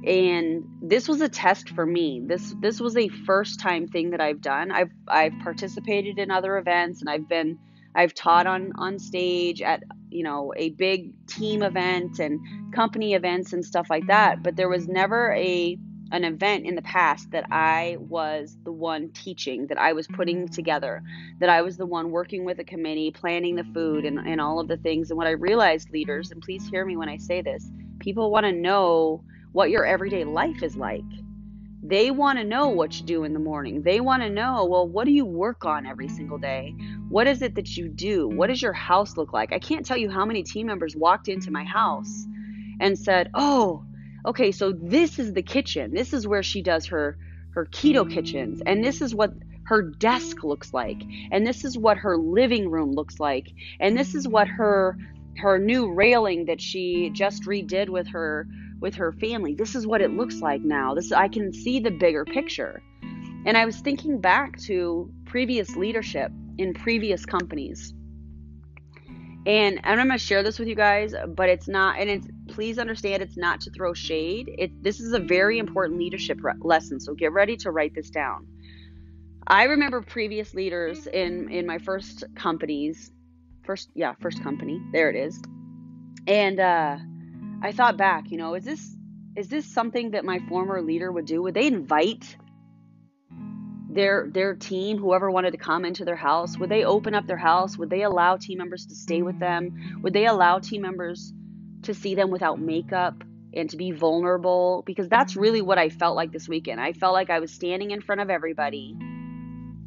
And 0.04 0.64
this 0.82 1.06
was 1.06 1.20
a 1.20 1.28
test 1.28 1.68
for 1.68 1.86
me. 1.86 2.22
This 2.24 2.54
this 2.60 2.80
was 2.80 2.96
a 2.96 3.08
first 3.08 3.60
time 3.60 3.86
thing 3.86 4.10
that 4.10 4.20
I've 4.20 4.40
done. 4.40 4.72
I've 4.72 4.90
I've 5.06 5.38
participated 5.42 6.18
in 6.18 6.30
other 6.30 6.58
events 6.58 7.00
and 7.00 7.08
I've 7.08 7.28
been 7.28 7.58
I've 7.94 8.14
taught 8.14 8.46
on 8.46 8.72
on 8.76 8.98
stage 8.98 9.62
at 9.62 9.82
you 10.10 10.24
know 10.24 10.52
a 10.56 10.70
big 10.70 11.12
team 11.26 11.62
event 11.62 12.18
and 12.18 12.40
company 12.72 13.14
events 13.14 13.52
and 13.52 13.64
stuff 13.64 13.88
like 13.90 14.06
that, 14.06 14.42
but 14.42 14.56
there 14.56 14.68
was 14.68 14.88
never 14.88 15.32
a 15.32 15.78
an 16.12 16.24
event 16.24 16.66
in 16.66 16.74
the 16.74 16.82
past 16.82 17.30
that 17.30 17.46
I 17.50 17.96
was 17.98 18.58
the 18.64 18.72
one 18.72 19.10
teaching, 19.12 19.66
that 19.68 19.78
I 19.78 19.94
was 19.94 20.06
putting 20.06 20.46
together, 20.46 21.02
that 21.40 21.48
I 21.48 21.62
was 21.62 21.78
the 21.78 21.86
one 21.86 22.10
working 22.10 22.44
with 22.44 22.58
a 22.58 22.64
committee, 22.64 23.10
planning 23.10 23.56
the 23.56 23.64
food 23.64 24.04
and, 24.04 24.18
and 24.18 24.38
all 24.38 24.60
of 24.60 24.68
the 24.68 24.76
things. 24.76 25.10
And 25.10 25.16
what 25.16 25.26
I 25.26 25.30
realized, 25.30 25.90
leaders, 25.90 26.30
and 26.30 26.42
please 26.42 26.68
hear 26.68 26.84
me 26.84 26.98
when 26.98 27.08
I 27.08 27.16
say 27.16 27.40
this, 27.40 27.66
people 27.98 28.30
want 28.30 28.44
to 28.44 28.52
know 28.52 29.24
what 29.52 29.70
your 29.70 29.86
everyday 29.86 30.24
life 30.24 30.62
is 30.62 30.76
like. 30.76 31.00
They 31.82 32.10
want 32.10 32.38
to 32.38 32.44
know 32.44 32.68
what 32.68 32.98
you 32.98 33.04
do 33.04 33.24
in 33.24 33.32
the 33.32 33.40
morning. 33.40 33.82
They 33.82 34.00
want 34.00 34.22
to 34.22 34.30
know, 34.30 34.66
well, 34.66 34.86
what 34.86 35.04
do 35.04 35.10
you 35.10 35.24
work 35.24 35.64
on 35.64 35.84
every 35.84 36.08
single 36.08 36.38
day? 36.38 36.74
What 37.08 37.26
is 37.26 37.42
it 37.42 37.56
that 37.56 37.76
you 37.76 37.88
do? 37.88 38.28
What 38.28 38.48
does 38.48 38.62
your 38.62 38.72
house 38.72 39.16
look 39.16 39.32
like? 39.32 39.52
I 39.52 39.58
can't 39.58 39.84
tell 39.84 39.96
you 39.96 40.08
how 40.08 40.24
many 40.24 40.44
team 40.44 40.68
members 40.68 40.94
walked 40.94 41.28
into 41.28 41.50
my 41.50 41.64
house 41.64 42.26
and 42.80 42.96
said, 42.96 43.30
oh, 43.34 43.84
okay, 44.24 44.52
so 44.52 44.72
this 44.72 45.18
is 45.18 45.32
the 45.32 45.42
kitchen. 45.42 45.92
This 45.92 46.12
is 46.12 46.26
where 46.26 46.42
she 46.42 46.62
does 46.62 46.86
her 46.86 47.18
her 47.52 47.66
keto 47.66 48.10
kitchens 48.10 48.62
and 48.66 48.82
this 48.82 49.00
is 49.02 49.14
what 49.14 49.32
her 49.64 49.82
desk 49.82 50.42
looks 50.42 50.72
like 50.72 51.02
and 51.30 51.46
this 51.46 51.64
is 51.64 51.78
what 51.78 51.98
her 51.98 52.16
living 52.16 52.70
room 52.70 52.92
looks 52.92 53.20
like 53.20 53.48
and 53.78 53.96
this 53.96 54.14
is 54.14 54.26
what 54.26 54.48
her 54.48 54.96
her 55.36 55.58
new 55.58 55.92
railing 55.92 56.46
that 56.46 56.60
she 56.60 57.10
just 57.12 57.44
redid 57.44 57.88
with 57.88 58.06
her 58.08 58.46
with 58.82 58.94
her 58.94 59.12
family 59.12 59.54
this 59.54 59.74
is 59.74 59.86
what 59.86 60.00
it 60.00 60.10
looks 60.10 60.40
like 60.40 60.60
now 60.62 60.94
this 60.94 61.12
i 61.12 61.28
can 61.28 61.52
see 61.52 61.80
the 61.80 61.90
bigger 61.90 62.24
picture 62.24 62.82
and 63.46 63.56
i 63.56 63.64
was 63.64 63.80
thinking 63.80 64.20
back 64.20 64.58
to 64.58 65.10
previous 65.24 65.74
leadership 65.76 66.30
in 66.58 66.74
previous 66.74 67.24
companies 67.24 67.94
and 69.46 69.80
I'm 69.82 69.96
gonna 69.96 70.18
share 70.18 70.42
this 70.42 70.58
with 70.58 70.68
you 70.68 70.76
guys, 70.76 71.14
but 71.28 71.48
it's 71.48 71.66
not, 71.66 71.98
and 71.98 72.08
it's 72.08 72.28
please 72.48 72.78
understand 72.78 73.22
it's 73.22 73.36
not 73.36 73.60
to 73.62 73.70
throw 73.70 73.92
shade. 73.92 74.50
It 74.56 74.82
this 74.82 75.00
is 75.00 75.12
a 75.12 75.18
very 75.18 75.58
important 75.58 75.98
leadership 75.98 76.38
re- 76.42 76.52
lesson, 76.60 77.00
so 77.00 77.14
get 77.14 77.32
ready 77.32 77.56
to 77.58 77.70
write 77.72 77.94
this 77.94 78.10
down. 78.10 78.46
I 79.46 79.64
remember 79.64 80.00
previous 80.00 80.54
leaders 80.54 81.08
in 81.08 81.50
in 81.50 81.66
my 81.66 81.78
first 81.78 82.22
companies, 82.36 83.10
first 83.64 83.90
yeah, 83.94 84.14
first 84.20 84.42
company. 84.42 84.80
There 84.92 85.10
it 85.10 85.16
is, 85.16 85.42
and 86.28 86.60
uh, 86.60 86.98
I 87.62 87.70
thought 87.70 87.96
back, 87.96 88.30
you 88.32 88.38
know, 88.38 88.54
is 88.54 88.64
this 88.64 88.96
is 89.36 89.48
this 89.48 89.64
something 89.64 90.10
that 90.10 90.24
my 90.24 90.40
former 90.48 90.82
leader 90.82 91.10
would 91.10 91.26
do? 91.26 91.42
Would 91.42 91.54
they 91.54 91.68
invite 91.68 92.36
their 93.88 94.28
their 94.28 94.56
team, 94.56 94.98
whoever 94.98 95.30
wanted 95.30 95.52
to 95.52 95.58
come 95.58 95.84
into 95.84 96.04
their 96.04 96.16
house, 96.16 96.58
would 96.58 96.70
they 96.70 96.84
open 96.84 97.14
up 97.14 97.26
their 97.28 97.36
house? 97.36 97.78
Would 97.78 97.88
they 97.88 98.02
allow 98.02 98.36
team 98.36 98.58
members 98.58 98.86
to 98.86 98.96
stay 98.96 99.22
with 99.22 99.38
them? 99.38 100.00
Would 100.02 100.12
they 100.12 100.26
allow 100.26 100.58
team 100.58 100.82
members 100.82 101.32
to 101.82 101.94
see 101.94 102.16
them 102.16 102.30
without 102.30 102.60
makeup 102.60 103.22
and 103.54 103.70
to 103.70 103.76
be 103.76 103.92
vulnerable? 103.92 104.82
Because 104.84 105.08
that's 105.08 105.36
really 105.36 105.62
what 105.62 105.78
I 105.78 105.88
felt 105.88 106.16
like 106.16 106.32
this 106.32 106.48
weekend. 106.48 106.80
I 106.80 106.94
felt 106.94 107.14
like 107.14 107.30
I 107.30 107.38
was 107.38 107.52
standing 107.52 107.92
in 107.92 108.00
front 108.00 108.20
of 108.20 108.28
everybody 108.28 108.96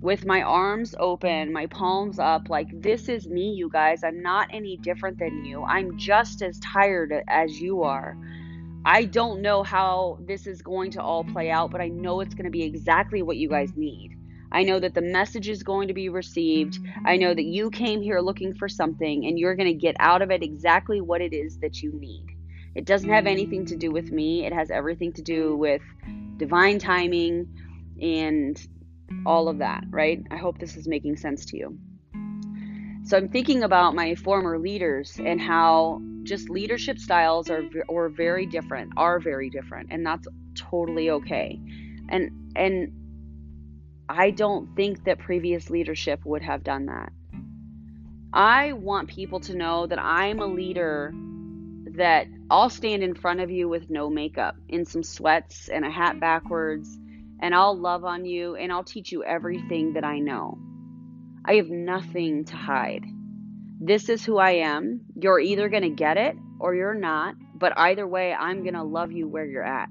with 0.02 0.26
my 0.26 0.42
arms 0.42 0.94
open, 1.00 1.52
my 1.52 1.66
palms 1.68 2.20
up, 2.20 2.50
like 2.50 2.68
this 2.82 3.10
is 3.10 3.28
me, 3.28 3.52
you 3.52 3.70
guys. 3.70 4.04
I'm 4.04 4.22
not 4.22 4.50
any 4.52 4.78
different 4.78 5.18
than 5.18 5.46
you. 5.46 5.64
I'm 5.64 5.98
just 5.98 6.42
as 6.42 6.60
tired 6.60 7.14
as 7.28 7.60
you 7.60 7.84
are. 7.84 8.18
I 8.86 9.06
don't 9.06 9.42
know 9.42 9.64
how 9.64 10.20
this 10.22 10.46
is 10.46 10.62
going 10.62 10.92
to 10.92 11.02
all 11.02 11.24
play 11.24 11.50
out, 11.50 11.72
but 11.72 11.82
I 11.82 11.88
know 11.88 12.20
it's 12.20 12.36
going 12.36 12.46
to 12.46 12.52
be 12.52 12.64
exactly 12.64 13.24
what 13.24 13.38
you 13.38 13.50
guys 13.50 13.76
need. 13.76 14.16
I 14.52 14.64
know 14.64 14.80
that 14.80 14.94
the 14.94 15.02
message 15.02 15.50
is 15.50 15.64
going 15.64 15.88
to 15.88 15.94
be 15.94 16.10
received. 16.10 16.80
I 17.04 17.18
know 17.18 17.34
that 17.34 17.46
you 17.46 17.72
came 17.72 18.02
here 18.02 18.20
looking 18.20 18.54
for 18.54 18.70
something 18.70 19.26
and 19.26 19.40
you're 19.40 19.56
going 19.56 19.68
to 19.68 19.74
get 19.74 19.96
out 20.00 20.22
of 20.22 20.30
it 20.30 20.44
exactly 20.44 21.02
what 21.02 21.22
it 21.22 21.34
is 21.34 21.58
that 21.60 21.82
you 21.82 21.92
need. 21.94 22.28
It 22.76 22.86
doesn't 22.86 23.10
have 23.10 23.26
anything 23.26 23.66
to 23.66 23.76
do 23.76 23.92
with 23.92 24.12
me, 24.12 24.46
it 24.46 24.54
has 24.54 24.70
everything 24.70 25.14
to 25.14 25.22
do 25.22 25.56
with 25.56 25.82
divine 26.38 26.78
timing 26.78 27.48
and 28.02 28.68
all 29.26 29.48
of 29.48 29.60
that, 29.60 29.84
right? 29.90 30.24
I 30.32 30.38
hope 30.38 30.60
this 30.60 30.78
is 30.78 30.88
making 30.88 31.18
sense 31.18 31.46
to 31.48 31.58
you. 31.58 31.78
So 33.04 33.18
I'm 33.18 33.30
thinking 33.30 33.64
about 33.64 33.94
my 33.94 34.16
former 34.16 34.58
leaders 34.58 35.20
and 35.24 35.40
how 35.40 36.02
just 36.24 36.50
leadership 36.50 36.98
styles 36.98 37.50
are 37.50 37.64
or 37.88 38.10
very 38.10 38.48
different, 38.48 38.94
are 38.98 39.20
very 39.20 39.50
different, 39.50 39.90
and 39.92 40.04
that's 40.06 40.28
totally 40.56 41.12
okay. 41.12 41.60
And 42.10 42.52
and 42.56 42.92
I 44.10 44.32
don't 44.32 44.76
think 44.76 45.04
that 45.06 45.20
previous 45.20 45.70
leadership 45.70 46.26
would 46.26 46.42
have 46.42 46.64
done 46.64 46.88
that. 46.88 47.12
I 48.34 48.74
want 48.74 49.08
people 49.08 49.40
to 49.42 49.56
know 49.56 49.86
that 49.88 50.00
I'm 50.00 50.40
a 50.40 50.48
leader 50.48 51.14
that 51.96 52.28
I'll 52.50 52.70
stand 52.70 53.04
in 53.04 53.16
front 53.16 53.40
of 53.40 53.50
you 53.50 53.70
with 53.70 53.90
no 53.90 54.10
makeup, 54.10 54.56
in 54.68 54.84
some 54.84 55.04
sweats 55.04 55.70
and 55.70 55.86
a 55.86 55.90
hat 55.90 56.20
backwards, 56.20 57.00
and 57.42 57.54
I'll 57.54 57.78
love 57.78 58.04
on 58.04 58.26
you 58.26 58.56
and 58.56 58.72
I'll 58.72 58.84
teach 58.84 59.12
you 59.12 59.24
everything 59.24 59.94
that 59.94 60.04
I 60.04 60.20
know. 60.20 60.58
I 61.46 61.56
have 61.56 61.70
nothing 61.70 62.46
to 62.46 62.56
hide. 62.56 63.06
This 63.80 64.10
is 64.10 64.24
who 64.24 64.38
I 64.38 64.52
am. 64.52 65.02
You're 65.16 65.40
either 65.40 65.70
going 65.70 65.84
to 65.84 65.90
get 65.90 66.18
it 66.18 66.36
or 66.60 66.74
you're 66.74 66.94
not, 66.96 67.36
but 67.54 67.78
either 67.78 68.08
way, 68.08 68.34
I'm 68.34 68.64
going 68.64 68.74
to 68.74 68.84
love 68.84 69.12
you 69.12 69.28
where 69.28 69.46
you're 69.46 69.64
at. 69.64 69.90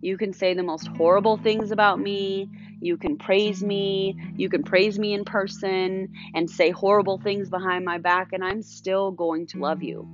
You 0.00 0.16
can 0.16 0.32
say 0.32 0.54
the 0.54 0.62
most 0.62 0.86
horrible 0.86 1.36
things 1.36 1.70
about 1.70 1.98
me. 1.98 2.48
You 2.80 2.96
can 2.96 3.16
praise 3.16 3.62
me. 3.62 4.16
You 4.36 4.48
can 4.48 4.62
praise 4.62 4.98
me 4.98 5.14
in 5.14 5.24
person 5.24 6.12
and 6.34 6.48
say 6.48 6.70
horrible 6.70 7.18
things 7.18 7.48
behind 7.48 7.84
my 7.84 7.98
back, 7.98 8.32
and 8.32 8.44
I'm 8.44 8.62
still 8.62 9.10
going 9.10 9.46
to 9.48 9.58
love 9.58 9.82
you. 9.82 10.08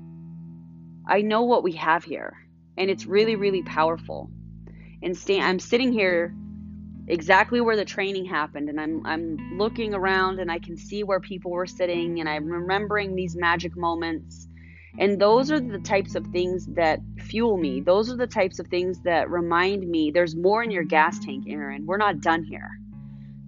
I 1.08 1.22
know 1.22 1.42
what 1.42 1.64
we 1.64 1.72
have 1.72 2.04
here, 2.04 2.36
and 2.78 2.88
it's 2.88 3.04
really, 3.04 3.34
really 3.34 3.62
powerful. 3.62 4.30
And 5.02 5.16
sta- 5.16 5.40
I'm 5.40 5.58
sitting 5.58 5.92
here 5.92 6.34
exactly 7.10 7.60
where 7.60 7.76
the 7.76 7.84
training 7.84 8.24
happened 8.24 8.68
and 8.68 8.80
I'm 8.80 9.04
I'm 9.04 9.58
looking 9.58 9.94
around 9.94 10.38
and 10.38 10.50
I 10.50 10.58
can 10.60 10.76
see 10.76 11.02
where 11.02 11.18
people 11.18 11.50
were 11.50 11.66
sitting 11.66 12.20
and 12.20 12.28
I'm 12.28 12.46
remembering 12.46 13.14
these 13.14 13.36
magic 13.36 13.76
moments. 13.76 14.46
And 14.98 15.20
those 15.20 15.50
are 15.50 15.60
the 15.60 15.78
types 15.78 16.14
of 16.14 16.26
things 16.28 16.66
that 16.74 17.00
fuel 17.18 17.56
me. 17.56 17.80
Those 17.80 18.10
are 18.12 18.16
the 18.16 18.26
types 18.26 18.58
of 18.58 18.66
things 18.66 19.00
that 19.02 19.30
remind 19.30 19.88
me 19.88 20.10
there's 20.10 20.36
more 20.36 20.62
in 20.62 20.70
your 20.70 20.84
gas 20.84 21.18
tank, 21.18 21.44
Erin. 21.48 21.86
We're 21.86 21.96
not 21.96 22.20
done 22.20 22.44
here. 22.44 22.78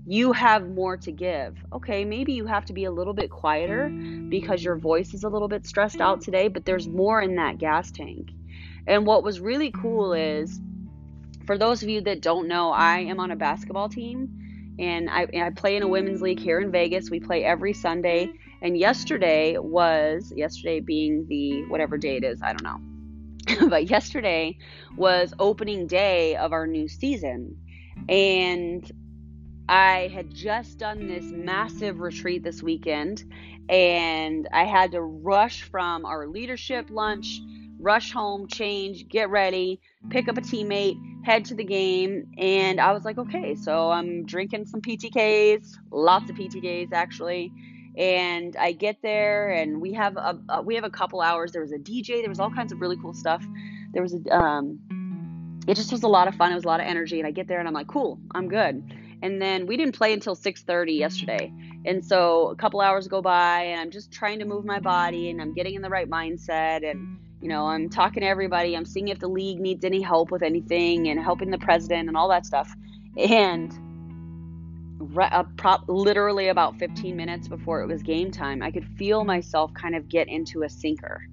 You 0.06 0.32
have 0.32 0.68
more 0.68 0.96
to 0.96 1.12
give. 1.12 1.56
Okay, 1.72 2.04
maybe 2.04 2.32
you 2.32 2.46
have 2.46 2.64
to 2.66 2.72
be 2.72 2.84
a 2.84 2.90
little 2.90 3.12
bit 3.12 3.30
quieter 3.30 3.88
because 4.28 4.64
your 4.64 4.76
voice 4.76 5.14
is 5.14 5.24
a 5.24 5.28
little 5.28 5.48
bit 5.48 5.66
stressed 5.66 6.00
out 6.00 6.22
today, 6.22 6.48
but 6.48 6.64
there's 6.64 6.88
more 6.88 7.20
in 7.20 7.36
that 7.36 7.58
gas 7.58 7.90
tank. 7.92 8.30
And 8.86 9.06
what 9.06 9.22
was 9.22 9.38
really 9.38 9.70
cool 9.70 10.12
is 10.12 10.60
for 11.52 11.58
those 11.58 11.82
of 11.82 11.90
you 11.90 12.00
that 12.00 12.22
don't 12.22 12.48
know, 12.48 12.70
I 12.70 13.00
am 13.00 13.20
on 13.20 13.30
a 13.30 13.36
basketball 13.36 13.90
team 13.90 14.74
and 14.78 15.10
I, 15.10 15.26
I, 15.34 15.50
play 15.50 15.76
in 15.76 15.82
a 15.82 15.86
women's 15.86 16.22
league 16.22 16.40
here 16.40 16.58
in 16.58 16.70
Vegas. 16.70 17.10
We 17.10 17.20
play 17.20 17.44
every 17.44 17.74
Sunday. 17.74 18.32
And 18.62 18.74
yesterday 18.74 19.58
was, 19.58 20.32
yesterday 20.34 20.80
being 20.80 21.26
the 21.26 21.66
whatever 21.66 21.98
day 21.98 22.16
it 22.16 22.24
is, 22.24 22.40
I 22.40 22.54
don't 22.54 22.62
know. 22.62 23.68
but 23.68 23.90
yesterday 23.90 24.56
was 24.96 25.34
opening 25.38 25.86
day 25.86 26.36
of 26.36 26.54
our 26.54 26.66
new 26.66 26.88
season. 26.88 27.58
And 28.08 28.90
I 29.68 30.10
had 30.10 30.32
just 30.32 30.78
done 30.78 31.06
this 31.06 31.24
massive 31.24 32.00
retreat 32.00 32.42
this 32.42 32.62
weekend. 32.62 33.24
And 33.68 34.48
I 34.54 34.64
had 34.64 34.92
to 34.92 35.02
rush 35.02 35.64
from 35.64 36.06
our 36.06 36.26
leadership 36.26 36.86
lunch 36.88 37.42
rush 37.82 38.12
home, 38.12 38.46
change, 38.46 39.08
get 39.08 39.28
ready, 39.28 39.80
pick 40.08 40.28
up 40.28 40.38
a 40.38 40.40
teammate, 40.40 40.96
head 41.24 41.44
to 41.46 41.54
the 41.54 41.64
game. 41.64 42.32
And 42.38 42.80
I 42.80 42.92
was 42.92 43.04
like, 43.04 43.18
okay, 43.18 43.56
so 43.56 43.90
I'm 43.90 44.24
drinking 44.24 44.66
some 44.66 44.80
PTKs, 44.80 45.66
lots 45.90 46.30
of 46.30 46.36
PTKs 46.36 46.92
actually. 46.92 47.52
And 47.98 48.56
I 48.56 48.72
get 48.72 49.02
there, 49.02 49.50
and 49.50 49.82
we 49.82 49.92
have 49.92 50.16
a, 50.16 50.40
a 50.48 50.62
we 50.62 50.76
have 50.76 50.84
a 50.84 50.90
couple 50.90 51.20
hours. 51.20 51.52
There 51.52 51.60
was 51.60 51.72
a 51.72 51.78
DJ. 51.78 52.22
There 52.22 52.30
was 52.30 52.40
all 52.40 52.50
kinds 52.50 52.72
of 52.72 52.80
really 52.80 52.96
cool 52.96 53.12
stuff. 53.12 53.44
There 53.92 54.00
was 54.00 54.14
a 54.14 54.34
um, 54.34 55.60
it 55.68 55.74
just 55.74 55.92
was 55.92 56.02
a 56.02 56.08
lot 56.08 56.26
of 56.26 56.34
fun. 56.34 56.52
It 56.52 56.54
was 56.54 56.64
a 56.64 56.68
lot 56.68 56.80
of 56.80 56.86
energy. 56.86 57.18
And 57.18 57.26
I 57.26 57.32
get 57.32 57.48
there, 57.48 57.58
and 57.58 57.68
I'm 57.68 57.74
like, 57.74 57.88
cool, 57.88 58.18
I'm 58.34 58.48
good. 58.48 58.82
And 59.20 59.42
then 59.42 59.66
we 59.66 59.76
didn't 59.76 59.94
play 59.94 60.14
until 60.14 60.34
6:30 60.34 60.96
yesterday. 60.96 61.52
And 61.84 62.02
so 62.02 62.48
a 62.48 62.56
couple 62.56 62.80
hours 62.80 63.08
go 63.08 63.20
by, 63.20 63.64
and 63.64 63.78
I'm 63.78 63.90
just 63.90 64.10
trying 64.10 64.38
to 64.38 64.46
move 64.46 64.64
my 64.64 64.80
body, 64.80 65.28
and 65.28 65.42
I'm 65.42 65.52
getting 65.52 65.74
in 65.74 65.82
the 65.82 65.90
right 65.90 66.08
mindset, 66.08 66.90
and 66.90 67.18
you 67.42 67.48
know, 67.48 67.66
I'm 67.66 67.88
talking 67.88 68.20
to 68.20 68.26
everybody. 68.28 68.76
I'm 68.76 68.84
seeing 68.84 69.08
if 69.08 69.18
the 69.18 69.28
league 69.28 69.58
needs 69.58 69.84
any 69.84 70.00
help 70.00 70.30
with 70.30 70.42
anything 70.42 71.08
and 71.08 71.18
helping 71.18 71.50
the 71.50 71.58
president 71.58 72.08
and 72.08 72.16
all 72.16 72.28
that 72.28 72.46
stuff. 72.46 72.72
And 73.18 73.72
uh, 75.18 75.42
prop, 75.56 75.82
literally 75.88 76.48
about 76.48 76.78
15 76.78 77.16
minutes 77.16 77.48
before 77.48 77.82
it 77.82 77.88
was 77.88 78.00
game 78.02 78.30
time, 78.30 78.62
I 78.62 78.70
could 78.70 78.86
feel 78.96 79.24
myself 79.24 79.74
kind 79.74 79.96
of 79.96 80.08
get 80.08 80.28
into 80.28 80.62
a 80.62 80.68
sinker. 80.68 81.26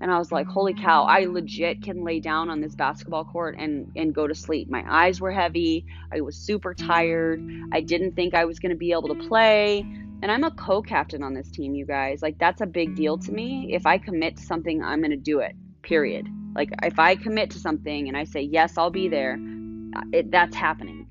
And 0.00 0.12
I 0.12 0.18
was 0.18 0.30
like, 0.30 0.46
holy 0.46 0.74
cow, 0.74 1.04
I 1.04 1.24
legit 1.24 1.82
can 1.82 2.04
lay 2.04 2.20
down 2.20 2.50
on 2.50 2.60
this 2.60 2.74
basketball 2.74 3.24
court 3.24 3.56
and, 3.58 3.90
and 3.96 4.14
go 4.14 4.26
to 4.26 4.34
sleep. 4.34 4.68
My 4.68 4.84
eyes 4.86 5.20
were 5.20 5.32
heavy. 5.32 5.86
I 6.12 6.20
was 6.20 6.36
super 6.36 6.74
tired. 6.74 7.42
I 7.72 7.80
didn't 7.80 8.12
think 8.12 8.34
I 8.34 8.44
was 8.44 8.60
going 8.60 8.70
to 8.70 8.76
be 8.76 8.92
able 8.92 9.08
to 9.08 9.28
play. 9.28 9.84
And 10.20 10.32
I'm 10.32 10.44
a 10.44 10.50
co 10.50 10.82
captain 10.82 11.22
on 11.22 11.34
this 11.34 11.50
team, 11.50 11.74
you 11.74 11.86
guys. 11.86 12.22
Like, 12.22 12.38
that's 12.38 12.60
a 12.60 12.66
big 12.66 12.96
deal 12.96 13.18
to 13.18 13.32
me. 13.32 13.70
If 13.72 13.86
I 13.86 13.98
commit 13.98 14.36
to 14.38 14.42
something, 14.42 14.82
I'm 14.82 15.00
going 15.00 15.12
to 15.12 15.16
do 15.16 15.38
it, 15.40 15.54
period. 15.82 16.26
Like, 16.54 16.70
if 16.82 16.98
I 16.98 17.14
commit 17.14 17.50
to 17.52 17.58
something 17.58 18.08
and 18.08 18.16
I 18.16 18.24
say, 18.24 18.42
yes, 18.42 18.76
I'll 18.76 18.90
be 18.90 19.08
there, 19.08 19.38
uh, 19.96 20.02
it, 20.12 20.30
that's 20.30 20.56
happening. 20.56 21.06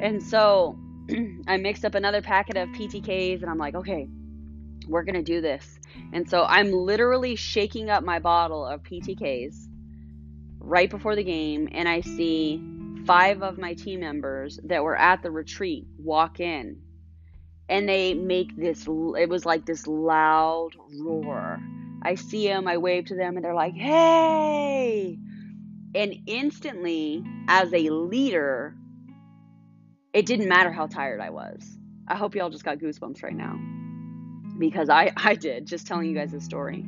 And 0.00 0.22
so 0.22 0.78
I 1.46 1.56
mixed 1.58 1.84
up 1.84 1.94
another 1.94 2.22
packet 2.22 2.56
of 2.56 2.68
PTKs 2.70 3.42
and 3.42 3.50
I'm 3.50 3.58
like, 3.58 3.74
okay, 3.76 4.08
we're 4.88 5.04
going 5.04 5.14
to 5.14 5.22
do 5.22 5.40
this. 5.40 5.78
And 6.12 6.28
so 6.28 6.44
I'm 6.44 6.72
literally 6.72 7.36
shaking 7.36 7.90
up 7.90 8.02
my 8.02 8.18
bottle 8.18 8.66
of 8.66 8.82
PTKs 8.82 9.68
right 10.58 10.90
before 10.90 11.16
the 11.16 11.24
game 11.24 11.68
and 11.72 11.88
I 11.88 12.00
see 12.00 12.62
five 13.06 13.42
of 13.42 13.56
my 13.56 13.74
team 13.74 14.00
members 14.00 14.58
that 14.64 14.82
were 14.82 14.96
at 14.96 15.22
the 15.22 15.30
retreat 15.30 15.86
walk 15.98 16.40
in 16.40 16.76
and 17.70 17.88
they 17.88 18.12
make 18.12 18.56
this 18.56 18.86
it 18.86 19.28
was 19.28 19.46
like 19.46 19.64
this 19.64 19.86
loud 19.86 20.70
roar. 20.98 21.60
I 22.02 22.16
see 22.16 22.46
them 22.46 22.66
i 22.66 22.76
wave 22.76 23.06
to 23.06 23.14
them 23.14 23.36
and 23.36 23.44
they're 23.44 23.54
like 23.54 23.74
hey! 23.74 25.18
And 25.94 26.14
instantly 26.26 27.24
as 27.48 27.72
a 27.72 27.88
leader 27.90 28.76
it 30.12 30.26
didn't 30.26 30.48
matter 30.48 30.72
how 30.72 30.86
tired 30.86 31.20
i 31.20 31.30
was. 31.30 31.78
I 32.08 32.16
hope 32.16 32.34
y'all 32.34 32.50
just 32.50 32.64
got 32.64 32.78
goosebumps 32.78 33.22
right 33.22 33.36
now. 33.36 33.58
Because 34.58 34.90
i 34.90 35.12
i 35.16 35.34
did 35.34 35.66
just 35.66 35.86
telling 35.86 36.10
you 36.10 36.16
guys 36.16 36.32
this 36.32 36.44
story. 36.44 36.84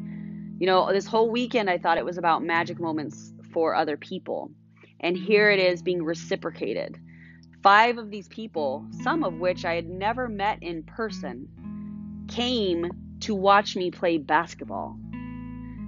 You 0.59 0.67
know 0.67 0.93
this 0.93 1.07
whole 1.07 1.31
weekend 1.31 1.71
i 1.71 1.79
thought 1.79 1.97
it 1.97 2.05
was 2.05 2.19
about 2.19 2.43
magic 2.43 2.81
moments 2.81 3.33
for 3.53 3.77
other 3.77 3.97
people. 3.97 4.51
And 4.99 5.17
here 5.17 5.51
it 5.51 5.61
is 5.61 5.83
being 5.83 6.03
reciprocated 6.03 6.99
Five 7.63 7.99
of 7.99 8.11
these 8.11 8.29
people, 8.29 8.85
some 9.03 9.23
of 9.23 9.35
which 9.35 9.65
I 9.65 9.75
had 9.75 9.89
never 9.89 10.29
met 10.29 10.63
in 10.63 10.83
person, 10.83 11.49
came 12.29 12.91
to 13.21 13.35
watch 13.35 13.77
me 13.77 13.91
play 13.91 14.19
basketball. 14.19 14.99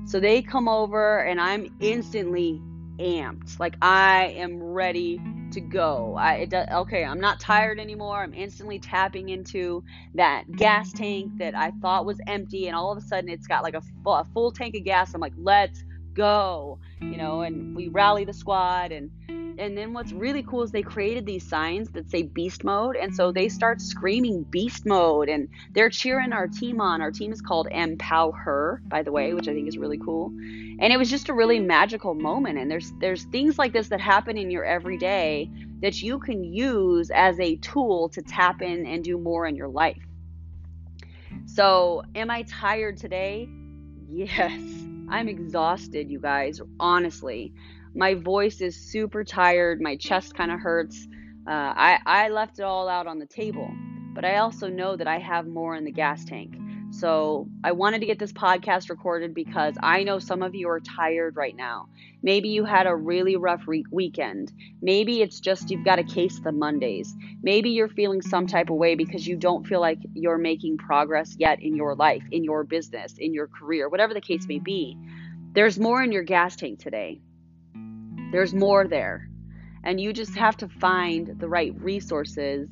So 0.07 0.21
they 0.21 0.43
come 0.43 0.69
over, 0.69 1.21
and 1.21 1.41
I'm 1.41 1.75
instantly 1.81 2.61
amped. 2.99 3.59
Like 3.59 3.77
I 3.83 4.35
am 4.37 4.63
ready 4.63 5.21
to 5.53 5.61
go. 5.61 6.15
I 6.17 6.47
okay. 6.73 7.05
I'm 7.05 7.21
not 7.21 7.41
tired 7.41 7.81
anymore. 7.81 8.19
I'm 8.19 8.35
instantly 8.35 8.79
tapping 8.79 9.31
into 9.31 9.83
that 10.15 10.45
gas 10.53 10.93
tank 10.93 11.33
that 11.39 11.55
I 11.57 11.71
thought 11.83 12.07
was 12.07 12.21
empty, 12.27 12.69
and 12.69 12.77
all 12.77 12.93
of 12.93 12.99
a 12.99 13.01
sudden 13.01 13.29
it's 13.29 13.47
got 13.47 13.63
like 13.63 13.75
a 13.75 13.83
a 14.07 14.25
full 14.33 14.53
tank 14.53 14.77
of 14.77 14.85
gas. 14.85 15.15
I'm 15.15 15.21
like, 15.21 15.33
let's 15.37 15.83
go, 16.13 16.79
you 17.01 17.17
know, 17.17 17.41
and 17.41 17.75
we 17.75 17.89
rally 17.89 18.25
the 18.25 18.33
squad 18.33 18.93
and 18.93 19.11
and 19.59 19.77
then 19.77 19.93
what's 19.93 20.13
really 20.13 20.43
cool 20.43 20.63
is 20.63 20.71
they 20.71 20.83
created 20.83 21.27
these 21.27 21.47
signs 21.47 21.91
that 21.91 22.11
say 22.11 22.23
beast 22.23 22.65
mode. 22.65 22.97
And 22.97 23.15
so 23.15 23.33
they 23.33 23.49
start 23.49 23.81
screaming 23.81 24.43
beast 24.43 24.87
mode. 24.87 25.29
And 25.29 25.49
they're 25.73 25.91
cheering 25.91 26.33
our 26.33 26.49
team 26.49 26.81
on. 26.81 27.01
Our 27.01 27.11
team 27.11 27.33
is 27.33 27.41
called 27.41 27.69
empower 27.71 28.81
by 28.87 29.03
the 29.03 29.13
way 29.13 29.35
which 29.35 29.49
i 29.49 29.55
think 29.55 29.69
is 29.69 29.79
really 29.79 29.99
cool. 29.99 30.29
And 30.81 30.93
it 30.93 30.99
was 30.99 31.11
just 31.11 31.29
a 31.29 31.35
really 31.35 31.61
magical 31.61 32.15
moment. 32.15 32.59
And 32.59 32.71
there's 32.71 32.93
there's 33.01 33.25
things 33.25 33.59
like 33.59 33.73
this 33.73 33.89
that 33.89 34.01
happen 34.01 34.37
in 34.37 34.51
your 34.51 34.65
everyday 34.65 35.51
that 35.81 36.03
you 36.03 36.19
can 36.19 36.45
use 36.45 37.11
as 37.11 37.39
a 37.41 37.57
tool 37.57 38.09
to 38.11 38.23
tap 38.23 38.63
in 38.63 38.87
and 38.87 39.05
do 39.05 39.19
more 39.19 39.47
in 39.47 39.57
your 39.57 39.69
life. 39.69 40.03
So 41.47 42.03
am 42.15 42.31
i 42.31 42.43
tired 42.43 42.97
today? 42.97 43.49
Yes. 44.09 44.61
I'm 45.09 45.29
exhausted 45.29 46.11
you 46.11 46.19
guys 46.19 46.61
honestly 46.81 47.53
my 47.95 48.15
voice 48.15 48.61
is 48.61 48.77
super 48.77 49.25
tired. 49.25 49.81
My 49.81 49.97
chest 49.97 50.35
kind 50.35 50.51
of 50.51 50.61
hurts. 50.61 51.07
Uh, 51.47 51.51
I, 51.51 51.99
I 52.07 52.29
left 52.29 52.59
it 52.59 52.63
all 52.63 52.89
out 52.89 53.07
on 53.07 53.19
the 53.19 53.27
table, 53.27 53.71
but 54.15 54.25
I 54.25 54.37
also 54.37 54.69
know 54.69 54.97
that 54.97 55.07
I 55.07 55.19
have 55.19 55.47
more 55.47 55.77
in 55.77 55.85
the 55.85 55.93
gas 55.93 56.25
tank. 56.25 56.57
So 56.91 57.49
I 57.65 57.73
wanted 57.73 58.01
to 58.01 58.07
get 58.07 58.21
this 58.21 58.33
podcast 58.33 58.89
recorded 58.89 59.35
because 59.35 59.75
I 59.83 60.05
know 60.05 60.21
some 60.21 60.43
of 60.43 60.55
you 60.55 60.69
are 60.69 60.79
tired 60.79 61.35
right 61.35 61.57
now. 61.57 61.89
Maybe 62.23 62.51
you 62.51 62.65
had 62.65 62.87
a 62.87 62.95
really 62.95 63.35
rough 63.35 63.63
re- 63.67 63.85
weekend. 63.91 64.53
Maybe 64.81 65.21
it's 65.21 65.41
just 65.41 65.71
you've 65.71 65.85
got 65.85 65.99
a 65.99 66.05
case 66.05 66.39
the 66.39 66.53
Mondays. 66.53 67.13
Maybe 67.43 67.71
you're 67.71 67.89
feeling 67.89 68.23
some 68.23 68.47
type 68.47 68.71
of 68.71 68.77
way 68.77 68.95
because 68.95 69.27
you 69.27 69.37
don't 69.37 69.67
feel 69.67 69.81
like 69.81 69.99
you're 70.15 70.39
making 70.39 70.79
progress 70.79 71.35
yet 71.37 71.61
in 71.61 71.75
your 71.75 71.97
life, 71.97 72.23
in 72.31 72.45
your 72.45 72.63
business, 72.63 73.17
in 73.19 73.35
your 73.35 73.49
career, 73.49 73.89
whatever 73.89 74.15
the 74.15 74.21
case 74.21 74.47
may 74.47 74.61
be. 74.61 74.97
There's 75.53 75.79
more 75.79 76.01
in 76.01 76.13
your 76.13 76.23
gas 76.23 76.55
tank 76.55 76.79
today. 76.79 77.21
There's 78.35 78.51
mm-hmm. 78.51 78.59
more 78.59 78.89
there. 78.89 79.29
And 79.85 80.01
you 80.01 80.13
just 80.13 80.35
have 80.35 80.57
to 80.57 80.69
find 80.69 81.39
the 81.39 81.49
right 81.49 81.73
resources 81.81 82.69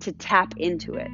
to 0.00 0.12
tap 0.12 0.54
into 0.56 0.94
it. 0.94 1.10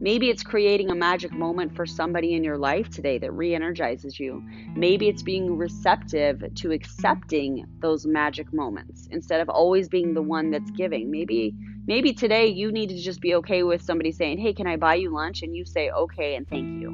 Maybe 0.00 0.30
it's 0.30 0.44
creating 0.44 0.90
a 0.90 0.94
magic 0.94 1.32
moment 1.32 1.74
for 1.74 1.86
somebody 1.86 2.34
in 2.34 2.44
your 2.44 2.56
life 2.56 2.88
today 2.88 3.18
that 3.18 3.32
re 3.32 3.52
energizes 3.52 4.20
you. 4.20 4.44
Maybe 4.76 5.08
it's 5.08 5.24
being 5.24 5.56
receptive 5.56 6.54
to 6.54 6.70
accepting 6.70 7.64
those 7.80 8.06
magic 8.06 8.52
moments 8.52 9.08
instead 9.10 9.40
of 9.40 9.48
always 9.48 9.88
being 9.88 10.14
the 10.14 10.22
one 10.22 10.52
that's 10.52 10.70
giving. 10.70 11.10
Maybe 11.10 11.52
maybe 11.88 12.12
today 12.12 12.46
you 12.46 12.70
need 12.70 12.90
to 12.90 12.96
just 12.96 13.20
be 13.20 13.34
okay 13.36 13.64
with 13.64 13.82
somebody 13.82 14.12
saying, 14.12 14.38
"Hey, 14.38 14.52
can 14.52 14.68
I 14.68 14.76
buy 14.76 14.94
you 14.94 15.10
lunch?" 15.10 15.42
and 15.42 15.56
you 15.56 15.64
say, 15.64 15.90
"Okay" 15.90 16.36
and 16.36 16.46
thank 16.46 16.80
you. 16.80 16.90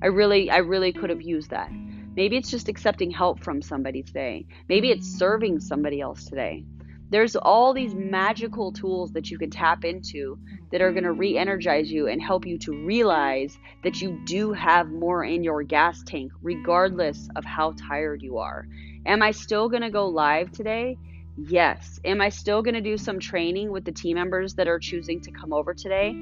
I 0.00 0.06
really 0.06 0.52
I 0.52 0.58
really 0.58 0.92
could 0.92 1.10
have 1.10 1.22
used 1.22 1.50
that. 1.50 1.68
Maybe 2.16 2.36
it's 2.36 2.50
just 2.50 2.68
accepting 2.68 3.10
help 3.10 3.42
from 3.42 3.60
somebody 3.60 4.02
today. 4.02 4.46
Maybe 4.68 4.90
it's 4.90 5.08
mm. 5.08 5.18
serving 5.18 5.60
somebody 5.60 6.00
else 6.00 6.24
today. 6.24 6.64
There's 7.10 7.36
all 7.36 7.74
these 7.74 7.94
magical 7.94 8.72
tools 8.72 9.12
that 9.12 9.30
you 9.30 9.38
can 9.38 9.50
tap 9.50 9.84
into 9.84 10.38
that 10.72 10.80
are 10.80 10.90
going 10.90 11.04
to 11.04 11.12
re 11.12 11.36
energize 11.36 11.92
you 11.92 12.08
and 12.08 12.20
help 12.20 12.46
you 12.46 12.58
to 12.58 12.72
realize 12.72 13.56
that 13.84 14.00
you 14.00 14.18
do 14.24 14.52
have 14.52 14.88
more 14.88 15.24
in 15.24 15.44
your 15.44 15.62
gas 15.62 16.02
tank, 16.02 16.32
regardless 16.42 17.28
of 17.36 17.44
how 17.44 17.74
tired 17.88 18.22
you 18.22 18.38
are. 18.38 18.66
Am 19.06 19.22
I 19.22 19.30
still 19.30 19.68
going 19.68 19.82
to 19.82 19.90
go 19.90 20.08
live 20.08 20.50
today? 20.50 20.96
Yes. 21.36 22.00
Am 22.04 22.20
I 22.20 22.30
still 22.30 22.62
going 22.62 22.74
to 22.74 22.80
do 22.80 22.96
some 22.96 23.20
training 23.20 23.70
with 23.70 23.84
the 23.84 23.92
team 23.92 24.14
members 24.14 24.54
that 24.54 24.66
are 24.66 24.78
choosing 24.78 25.20
to 25.22 25.30
come 25.30 25.52
over 25.52 25.74
today? 25.74 26.16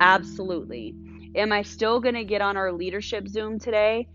Absolutely. 0.00 0.94
Am 1.34 1.52
I 1.52 1.62
still 1.62 2.00
going 2.00 2.14
to 2.14 2.24
get 2.24 2.42
on 2.42 2.56
our 2.56 2.72
leadership 2.72 3.28
Zoom 3.28 3.58
today? 3.58 4.08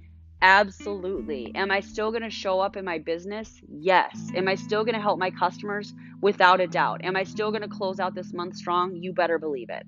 Absolutely. 0.43 1.55
Am 1.55 1.71
I 1.71 1.79
still 1.79 2.11
going 2.11 2.21
to 2.21 2.29
show 2.29 2.59
up 2.59 2.75
in 2.75 2.83
my 2.83 2.97
business? 2.97 3.61
Yes. 3.69 4.29
Am 4.35 4.49
I 4.49 4.55
still 4.55 4.83
going 4.83 4.93
to 4.93 5.01
help 5.01 5.17
my 5.17 5.31
customers? 5.31 5.93
Without 6.21 6.59
a 6.59 6.67
doubt. 6.67 7.05
Am 7.05 7.15
I 7.15 7.23
still 7.23 7.49
going 7.49 7.61
to 7.61 7.69
close 7.69 7.97
out 7.97 8.13
this 8.13 8.33
month 8.33 8.57
strong? 8.57 8.97
You 8.97 9.13
better 9.13 9.39
believe 9.39 9.69
it. 9.69 9.85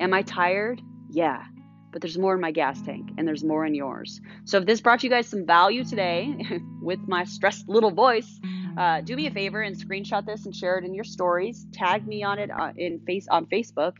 Am 0.00 0.12
I 0.12 0.22
tired? 0.22 0.82
Yeah. 1.08 1.44
But 1.92 2.02
there's 2.02 2.18
more 2.18 2.34
in 2.34 2.40
my 2.40 2.50
gas 2.50 2.82
tank 2.82 3.10
and 3.16 3.28
there's 3.28 3.44
more 3.44 3.64
in 3.64 3.76
yours. 3.76 4.20
So 4.44 4.58
if 4.58 4.66
this 4.66 4.80
brought 4.80 5.04
you 5.04 5.08
guys 5.08 5.28
some 5.28 5.46
value 5.46 5.84
today 5.84 6.34
with 6.82 6.98
my 7.06 7.22
stressed 7.22 7.68
little 7.68 7.92
voice, 7.92 8.40
uh, 8.76 9.02
do 9.02 9.14
me 9.14 9.28
a 9.28 9.30
favor 9.30 9.62
and 9.62 9.76
screenshot 9.76 10.26
this 10.26 10.46
and 10.46 10.54
share 10.54 10.78
it 10.78 10.84
in 10.84 10.94
your 10.94 11.04
stories. 11.04 11.64
Tag 11.72 12.08
me 12.08 12.24
on 12.24 12.40
it 12.40 12.50
uh, 12.50 12.72
in 12.76 12.98
face 13.06 13.28
on 13.28 13.46
Facebook 13.46 13.94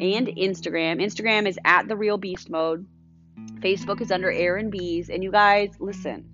and 0.00 0.26
Instagram. 0.26 1.00
Instagram 1.00 1.46
is 1.46 1.56
at 1.64 1.86
the 1.86 1.96
real 1.96 2.18
beast 2.18 2.50
mode. 2.50 2.84
Facebook 3.60 4.00
is 4.00 4.10
under 4.10 4.30
Erin 4.30 4.70
Biest. 4.70 5.10
And 5.10 5.22
you 5.22 5.30
guys, 5.30 5.70
listen, 5.78 6.24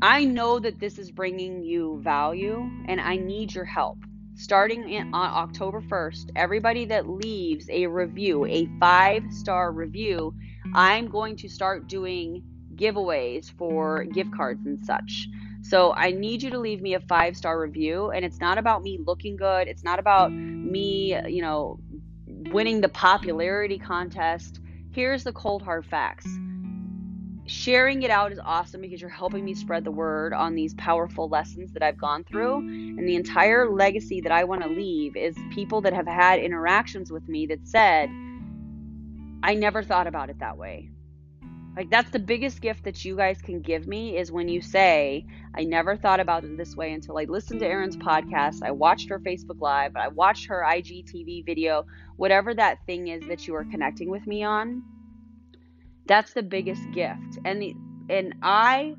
I 0.00 0.24
know 0.24 0.58
that 0.58 0.78
this 0.78 0.98
is 0.98 1.10
bringing 1.10 1.62
you 1.62 2.00
value 2.02 2.70
and 2.86 3.00
I 3.00 3.16
need 3.16 3.54
your 3.54 3.64
help. 3.64 3.98
Starting 4.36 4.88
in, 4.88 5.12
on 5.12 5.30
October 5.30 5.80
1st, 5.80 6.30
everybody 6.36 6.84
that 6.84 7.08
leaves 7.08 7.68
a 7.70 7.88
review, 7.88 8.46
a 8.46 8.68
five 8.78 9.24
star 9.30 9.72
review, 9.72 10.32
I'm 10.72 11.08
going 11.08 11.34
to 11.36 11.48
start 11.48 11.88
doing 11.88 12.44
giveaways 12.76 13.52
for 13.58 14.04
gift 14.04 14.32
cards 14.32 14.64
and 14.64 14.84
such. 14.84 15.28
So 15.62 15.92
I 15.92 16.12
need 16.12 16.44
you 16.44 16.50
to 16.50 16.58
leave 16.60 16.80
me 16.80 16.94
a 16.94 17.00
five 17.00 17.36
star 17.36 17.60
review. 17.60 18.10
And 18.10 18.24
it's 18.24 18.38
not 18.38 18.58
about 18.58 18.84
me 18.84 19.00
looking 19.04 19.36
good, 19.36 19.66
it's 19.66 19.82
not 19.82 19.98
about 19.98 20.32
me, 20.32 21.18
you 21.28 21.42
know, 21.42 21.80
winning 22.26 22.80
the 22.80 22.88
popularity 22.88 23.78
contest 23.78 24.60
here's 24.98 25.22
the 25.22 25.32
cold 25.32 25.62
hard 25.62 25.86
facts. 25.86 26.26
Sharing 27.46 28.02
it 28.02 28.10
out 28.10 28.32
is 28.32 28.40
awesome 28.44 28.80
because 28.80 29.00
you're 29.00 29.08
helping 29.08 29.44
me 29.44 29.54
spread 29.54 29.84
the 29.84 29.92
word 29.92 30.32
on 30.32 30.56
these 30.56 30.74
powerful 30.74 31.28
lessons 31.28 31.70
that 31.74 31.84
I've 31.84 31.96
gone 31.96 32.24
through. 32.24 32.56
And 32.56 33.06
the 33.06 33.14
entire 33.14 33.70
legacy 33.70 34.20
that 34.22 34.32
I 34.32 34.42
want 34.42 34.64
to 34.64 34.68
leave 34.68 35.14
is 35.14 35.36
people 35.52 35.80
that 35.82 35.92
have 35.92 36.08
had 36.08 36.40
interactions 36.40 37.12
with 37.12 37.28
me 37.28 37.46
that 37.46 37.60
said, 37.62 38.10
I 39.44 39.54
never 39.54 39.84
thought 39.84 40.08
about 40.08 40.30
it 40.30 40.40
that 40.40 40.58
way. 40.58 40.90
Like 41.78 41.90
that's 41.90 42.10
the 42.10 42.18
biggest 42.18 42.60
gift 42.60 42.82
that 42.86 43.04
you 43.04 43.14
guys 43.14 43.40
can 43.40 43.60
give 43.60 43.86
me 43.86 44.18
is 44.18 44.32
when 44.32 44.48
you 44.48 44.60
say, 44.60 45.24
I 45.54 45.62
never 45.62 45.96
thought 45.96 46.18
about 46.18 46.42
it 46.42 46.56
this 46.56 46.74
way 46.74 46.92
until 46.92 47.16
I 47.18 47.22
listened 47.22 47.60
to 47.60 47.68
Erin's 47.68 47.96
podcast, 47.96 48.64
I 48.64 48.72
watched 48.72 49.10
her 49.10 49.20
Facebook 49.20 49.60
live, 49.60 49.94
I 49.94 50.08
watched 50.08 50.48
her 50.48 50.66
IGTV 50.68 51.46
video, 51.46 51.86
whatever 52.16 52.52
that 52.52 52.84
thing 52.86 53.06
is 53.06 53.22
that 53.28 53.46
you 53.46 53.54
are 53.54 53.62
connecting 53.62 54.10
with 54.10 54.26
me 54.26 54.42
on. 54.42 54.82
That's 56.06 56.32
the 56.32 56.42
biggest 56.42 56.82
gift. 56.90 57.38
And 57.44 57.62
the, 57.62 57.76
and 58.10 58.34
I 58.42 58.96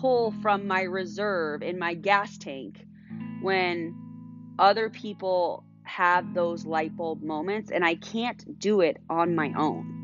pull 0.00 0.34
from 0.42 0.66
my 0.66 0.82
reserve 0.82 1.62
in 1.62 1.78
my 1.78 1.94
gas 1.94 2.38
tank 2.38 2.84
when 3.40 3.94
other 4.58 4.90
people 4.90 5.62
have 5.84 6.34
those 6.34 6.66
light 6.66 6.96
bulb 6.96 7.22
moments 7.22 7.70
and 7.70 7.84
I 7.84 7.94
can't 7.94 8.58
do 8.58 8.80
it 8.80 8.96
on 9.08 9.36
my 9.36 9.52
own. 9.56 9.95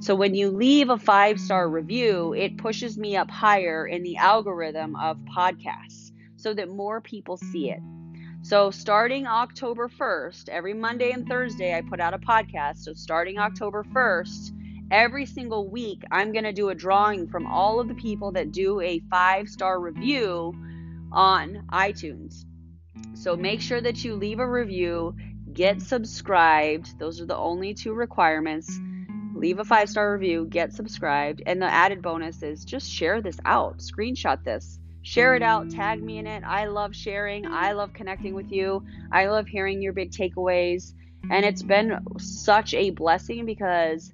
So 0.00 0.14
when 0.14 0.34
you 0.34 0.50
leave 0.50 0.88
a 0.88 0.96
five 0.96 1.38
star 1.38 1.68
review, 1.68 2.32
it 2.32 2.56
pushes 2.56 2.96
me 2.96 3.16
up 3.16 3.30
higher 3.30 3.86
in 3.86 4.02
the 4.02 4.16
algorithm 4.16 4.96
of 4.96 5.18
podcasts 5.36 6.12
so 6.36 6.54
that 6.54 6.70
more 6.70 7.02
people 7.02 7.36
see 7.36 7.70
it. 7.70 7.80
So 8.40 8.70
starting 8.70 9.26
October 9.26 9.90
1st, 9.90 10.48
every 10.48 10.72
Monday 10.72 11.10
and 11.10 11.28
Thursday, 11.28 11.76
I 11.76 11.82
put 11.82 12.00
out 12.00 12.14
a 12.14 12.18
podcast. 12.18 12.78
So 12.78 12.94
starting 12.94 13.36
October 13.38 13.84
1st, 13.84 14.52
every 14.90 15.26
single 15.26 15.68
week, 15.68 16.02
I'm 16.10 16.32
going 16.32 16.44
to 16.44 16.52
do 16.54 16.70
a 16.70 16.74
drawing 16.74 17.28
from 17.28 17.46
all 17.46 17.78
of 17.78 17.88
the 17.88 17.94
people 17.94 18.32
that 18.32 18.52
do 18.52 18.80
a 18.80 19.02
five 19.10 19.50
star 19.50 19.78
review 19.78 20.54
on 21.12 21.66
iTunes. 21.70 22.46
So 23.12 23.36
make 23.36 23.60
sure 23.60 23.82
that 23.82 24.02
you 24.02 24.14
leave 24.14 24.38
a 24.38 24.48
review, 24.48 25.14
get 25.52 25.82
subscribed. 25.82 26.98
Those 26.98 27.20
are 27.20 27.26
the 27.26 27.36
only 27.36 27.74
two 27.74 27.92
requirements 27.92 28.80
leave 29.40 29.58
a 29.58 29.64
five 29.64 29.88
star 29.88 30.12
review, 30.12 30.46
get 30.48 30.72
subscribed, 30.72 31.42
and 31.46 31.60
the 31.60 31.66
added 31.66 32.02
bonus 32.02 32.42
is 32.42 32.64
just 32.64 32.90
share 32.90 33.22
this 33.22 33.38
out, 33.46 33.78
screenshot 33.78 34.44
this, 34.44 34.78
share 35.02 35.34
it 35.34 35.42
out, 35.42 35.70
tag 35.70 36.02
me 36.02 36.18
in 36.18 36.26
it. 36.26 36.44
I 36.44 36.66
love 36.66 36.94
sharing, 36.94 37.46
I 37.46 37.72
love 37.72 37.94
connecting 37.94 38.34
with 38.34 38.52
you, 38.52 38.84
I 39.10 39.26
love 39.26 39.48
hearing 39.48 39.80
your 39.80 39.94
big 39.94 40.12
takeaways, 40.12 40.92
and 41.30 41.44
it's 41.44 41.62
been 41.62 41.98
such 42.18 42.74
a 42.74 42.90
blessing 42.90 43.46
because 43.46 44.12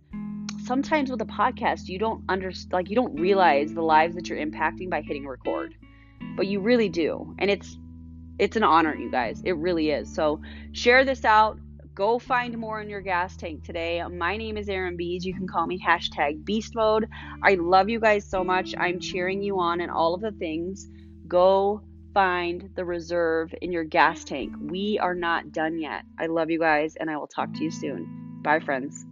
sometimes 0.65 1.11
with 1.11 1.21
a 1.21 1.27
podcast 1.27 1.87
you 1.87 1.99
don't 1.99 2.25
understand 2.29 2.73
like 2.73 2.89
you 2.89 2.97
don't 2.97 3.19
realize 3.19 3.75
the 3.75 3.83
lives 3.83 4.15
that 4.15 4.29
you're 4.29 4.39
impacting 4.39 4.89
by 4.89 5.01
hitting 5.01 5.27
record. 5.27 5.75
But 6.37 6.47
you 6.47 6.61
really 6.61 6.89
do. 6.89 7.35
And 7.39 7.51
it's 7.51 7.79
it's 8.39 8.57
an 8.57 8.63
honor 8.63 8.95
you 8.95 9.11
guys. 9.11 9.41
It 9.45 9.57
really 9.57 9.91
is. 9.91 10.15
So 10.15 10.41
share 10.73 11.05
this 11.05 11.25
out 11.25 11.59
Go 11.97 12.19
find 12.19 12.59
more 12.59 12.83
in 12.83 12.91
your 12.91 13.01
gas 13.01 13.39
tank 13.39 13.65
today. 13.65 14.03
My 14.07 14.37
name 14.37 14.59
is 14.59 14.69
Erin 14.69 14.99
Biest. 14.99 15.25
You 15.25 15.33
can 15.33 15.49
call 15.49 15.67
me 15.67 15.81
hashtag 15.81 16.45
beast 16.45 16.75
mode. 16.75 17.09
I 17.43 17.55
love 17.55 17.89
you 17.89 18.01
guys 18.01 18.29
so 18.29 18.45
much. 18.45 18.75
I'm 18.77 19.01
cheering 19.01 19.41
you 19.41 19.59
on 19.59 19.81
and 19.81 19.91
all 19.91 20.13
of 20.13 20.21
the 20.21 20.33
things. 20.33 20.87
Go 21.27 21.81
find 22.13 22.69
the 22.75 22.85
reserve 22.85 23.55
in 23.63 23.73
your 23.73 23.85
gas 23.85 24.25
tank. 24.25 24.53
We 24.61 24.99
are 24.99 25.15
not 25.15 25.53
done 25.53 25.79
yet. 25.79 26.05
I 26.19 26.27
love 26.27 26.51
you 26.51 26.59
guys 26.59 26.97
and 26.97 27.11
I 27.11 27.17
will 27.17 27.29
talk 27.29 27.55
to 27.55 27.65
you 27.65 27.71
soon. 27.71 28.43
Bye, 28.43 28.61
friends. 28.61 29.07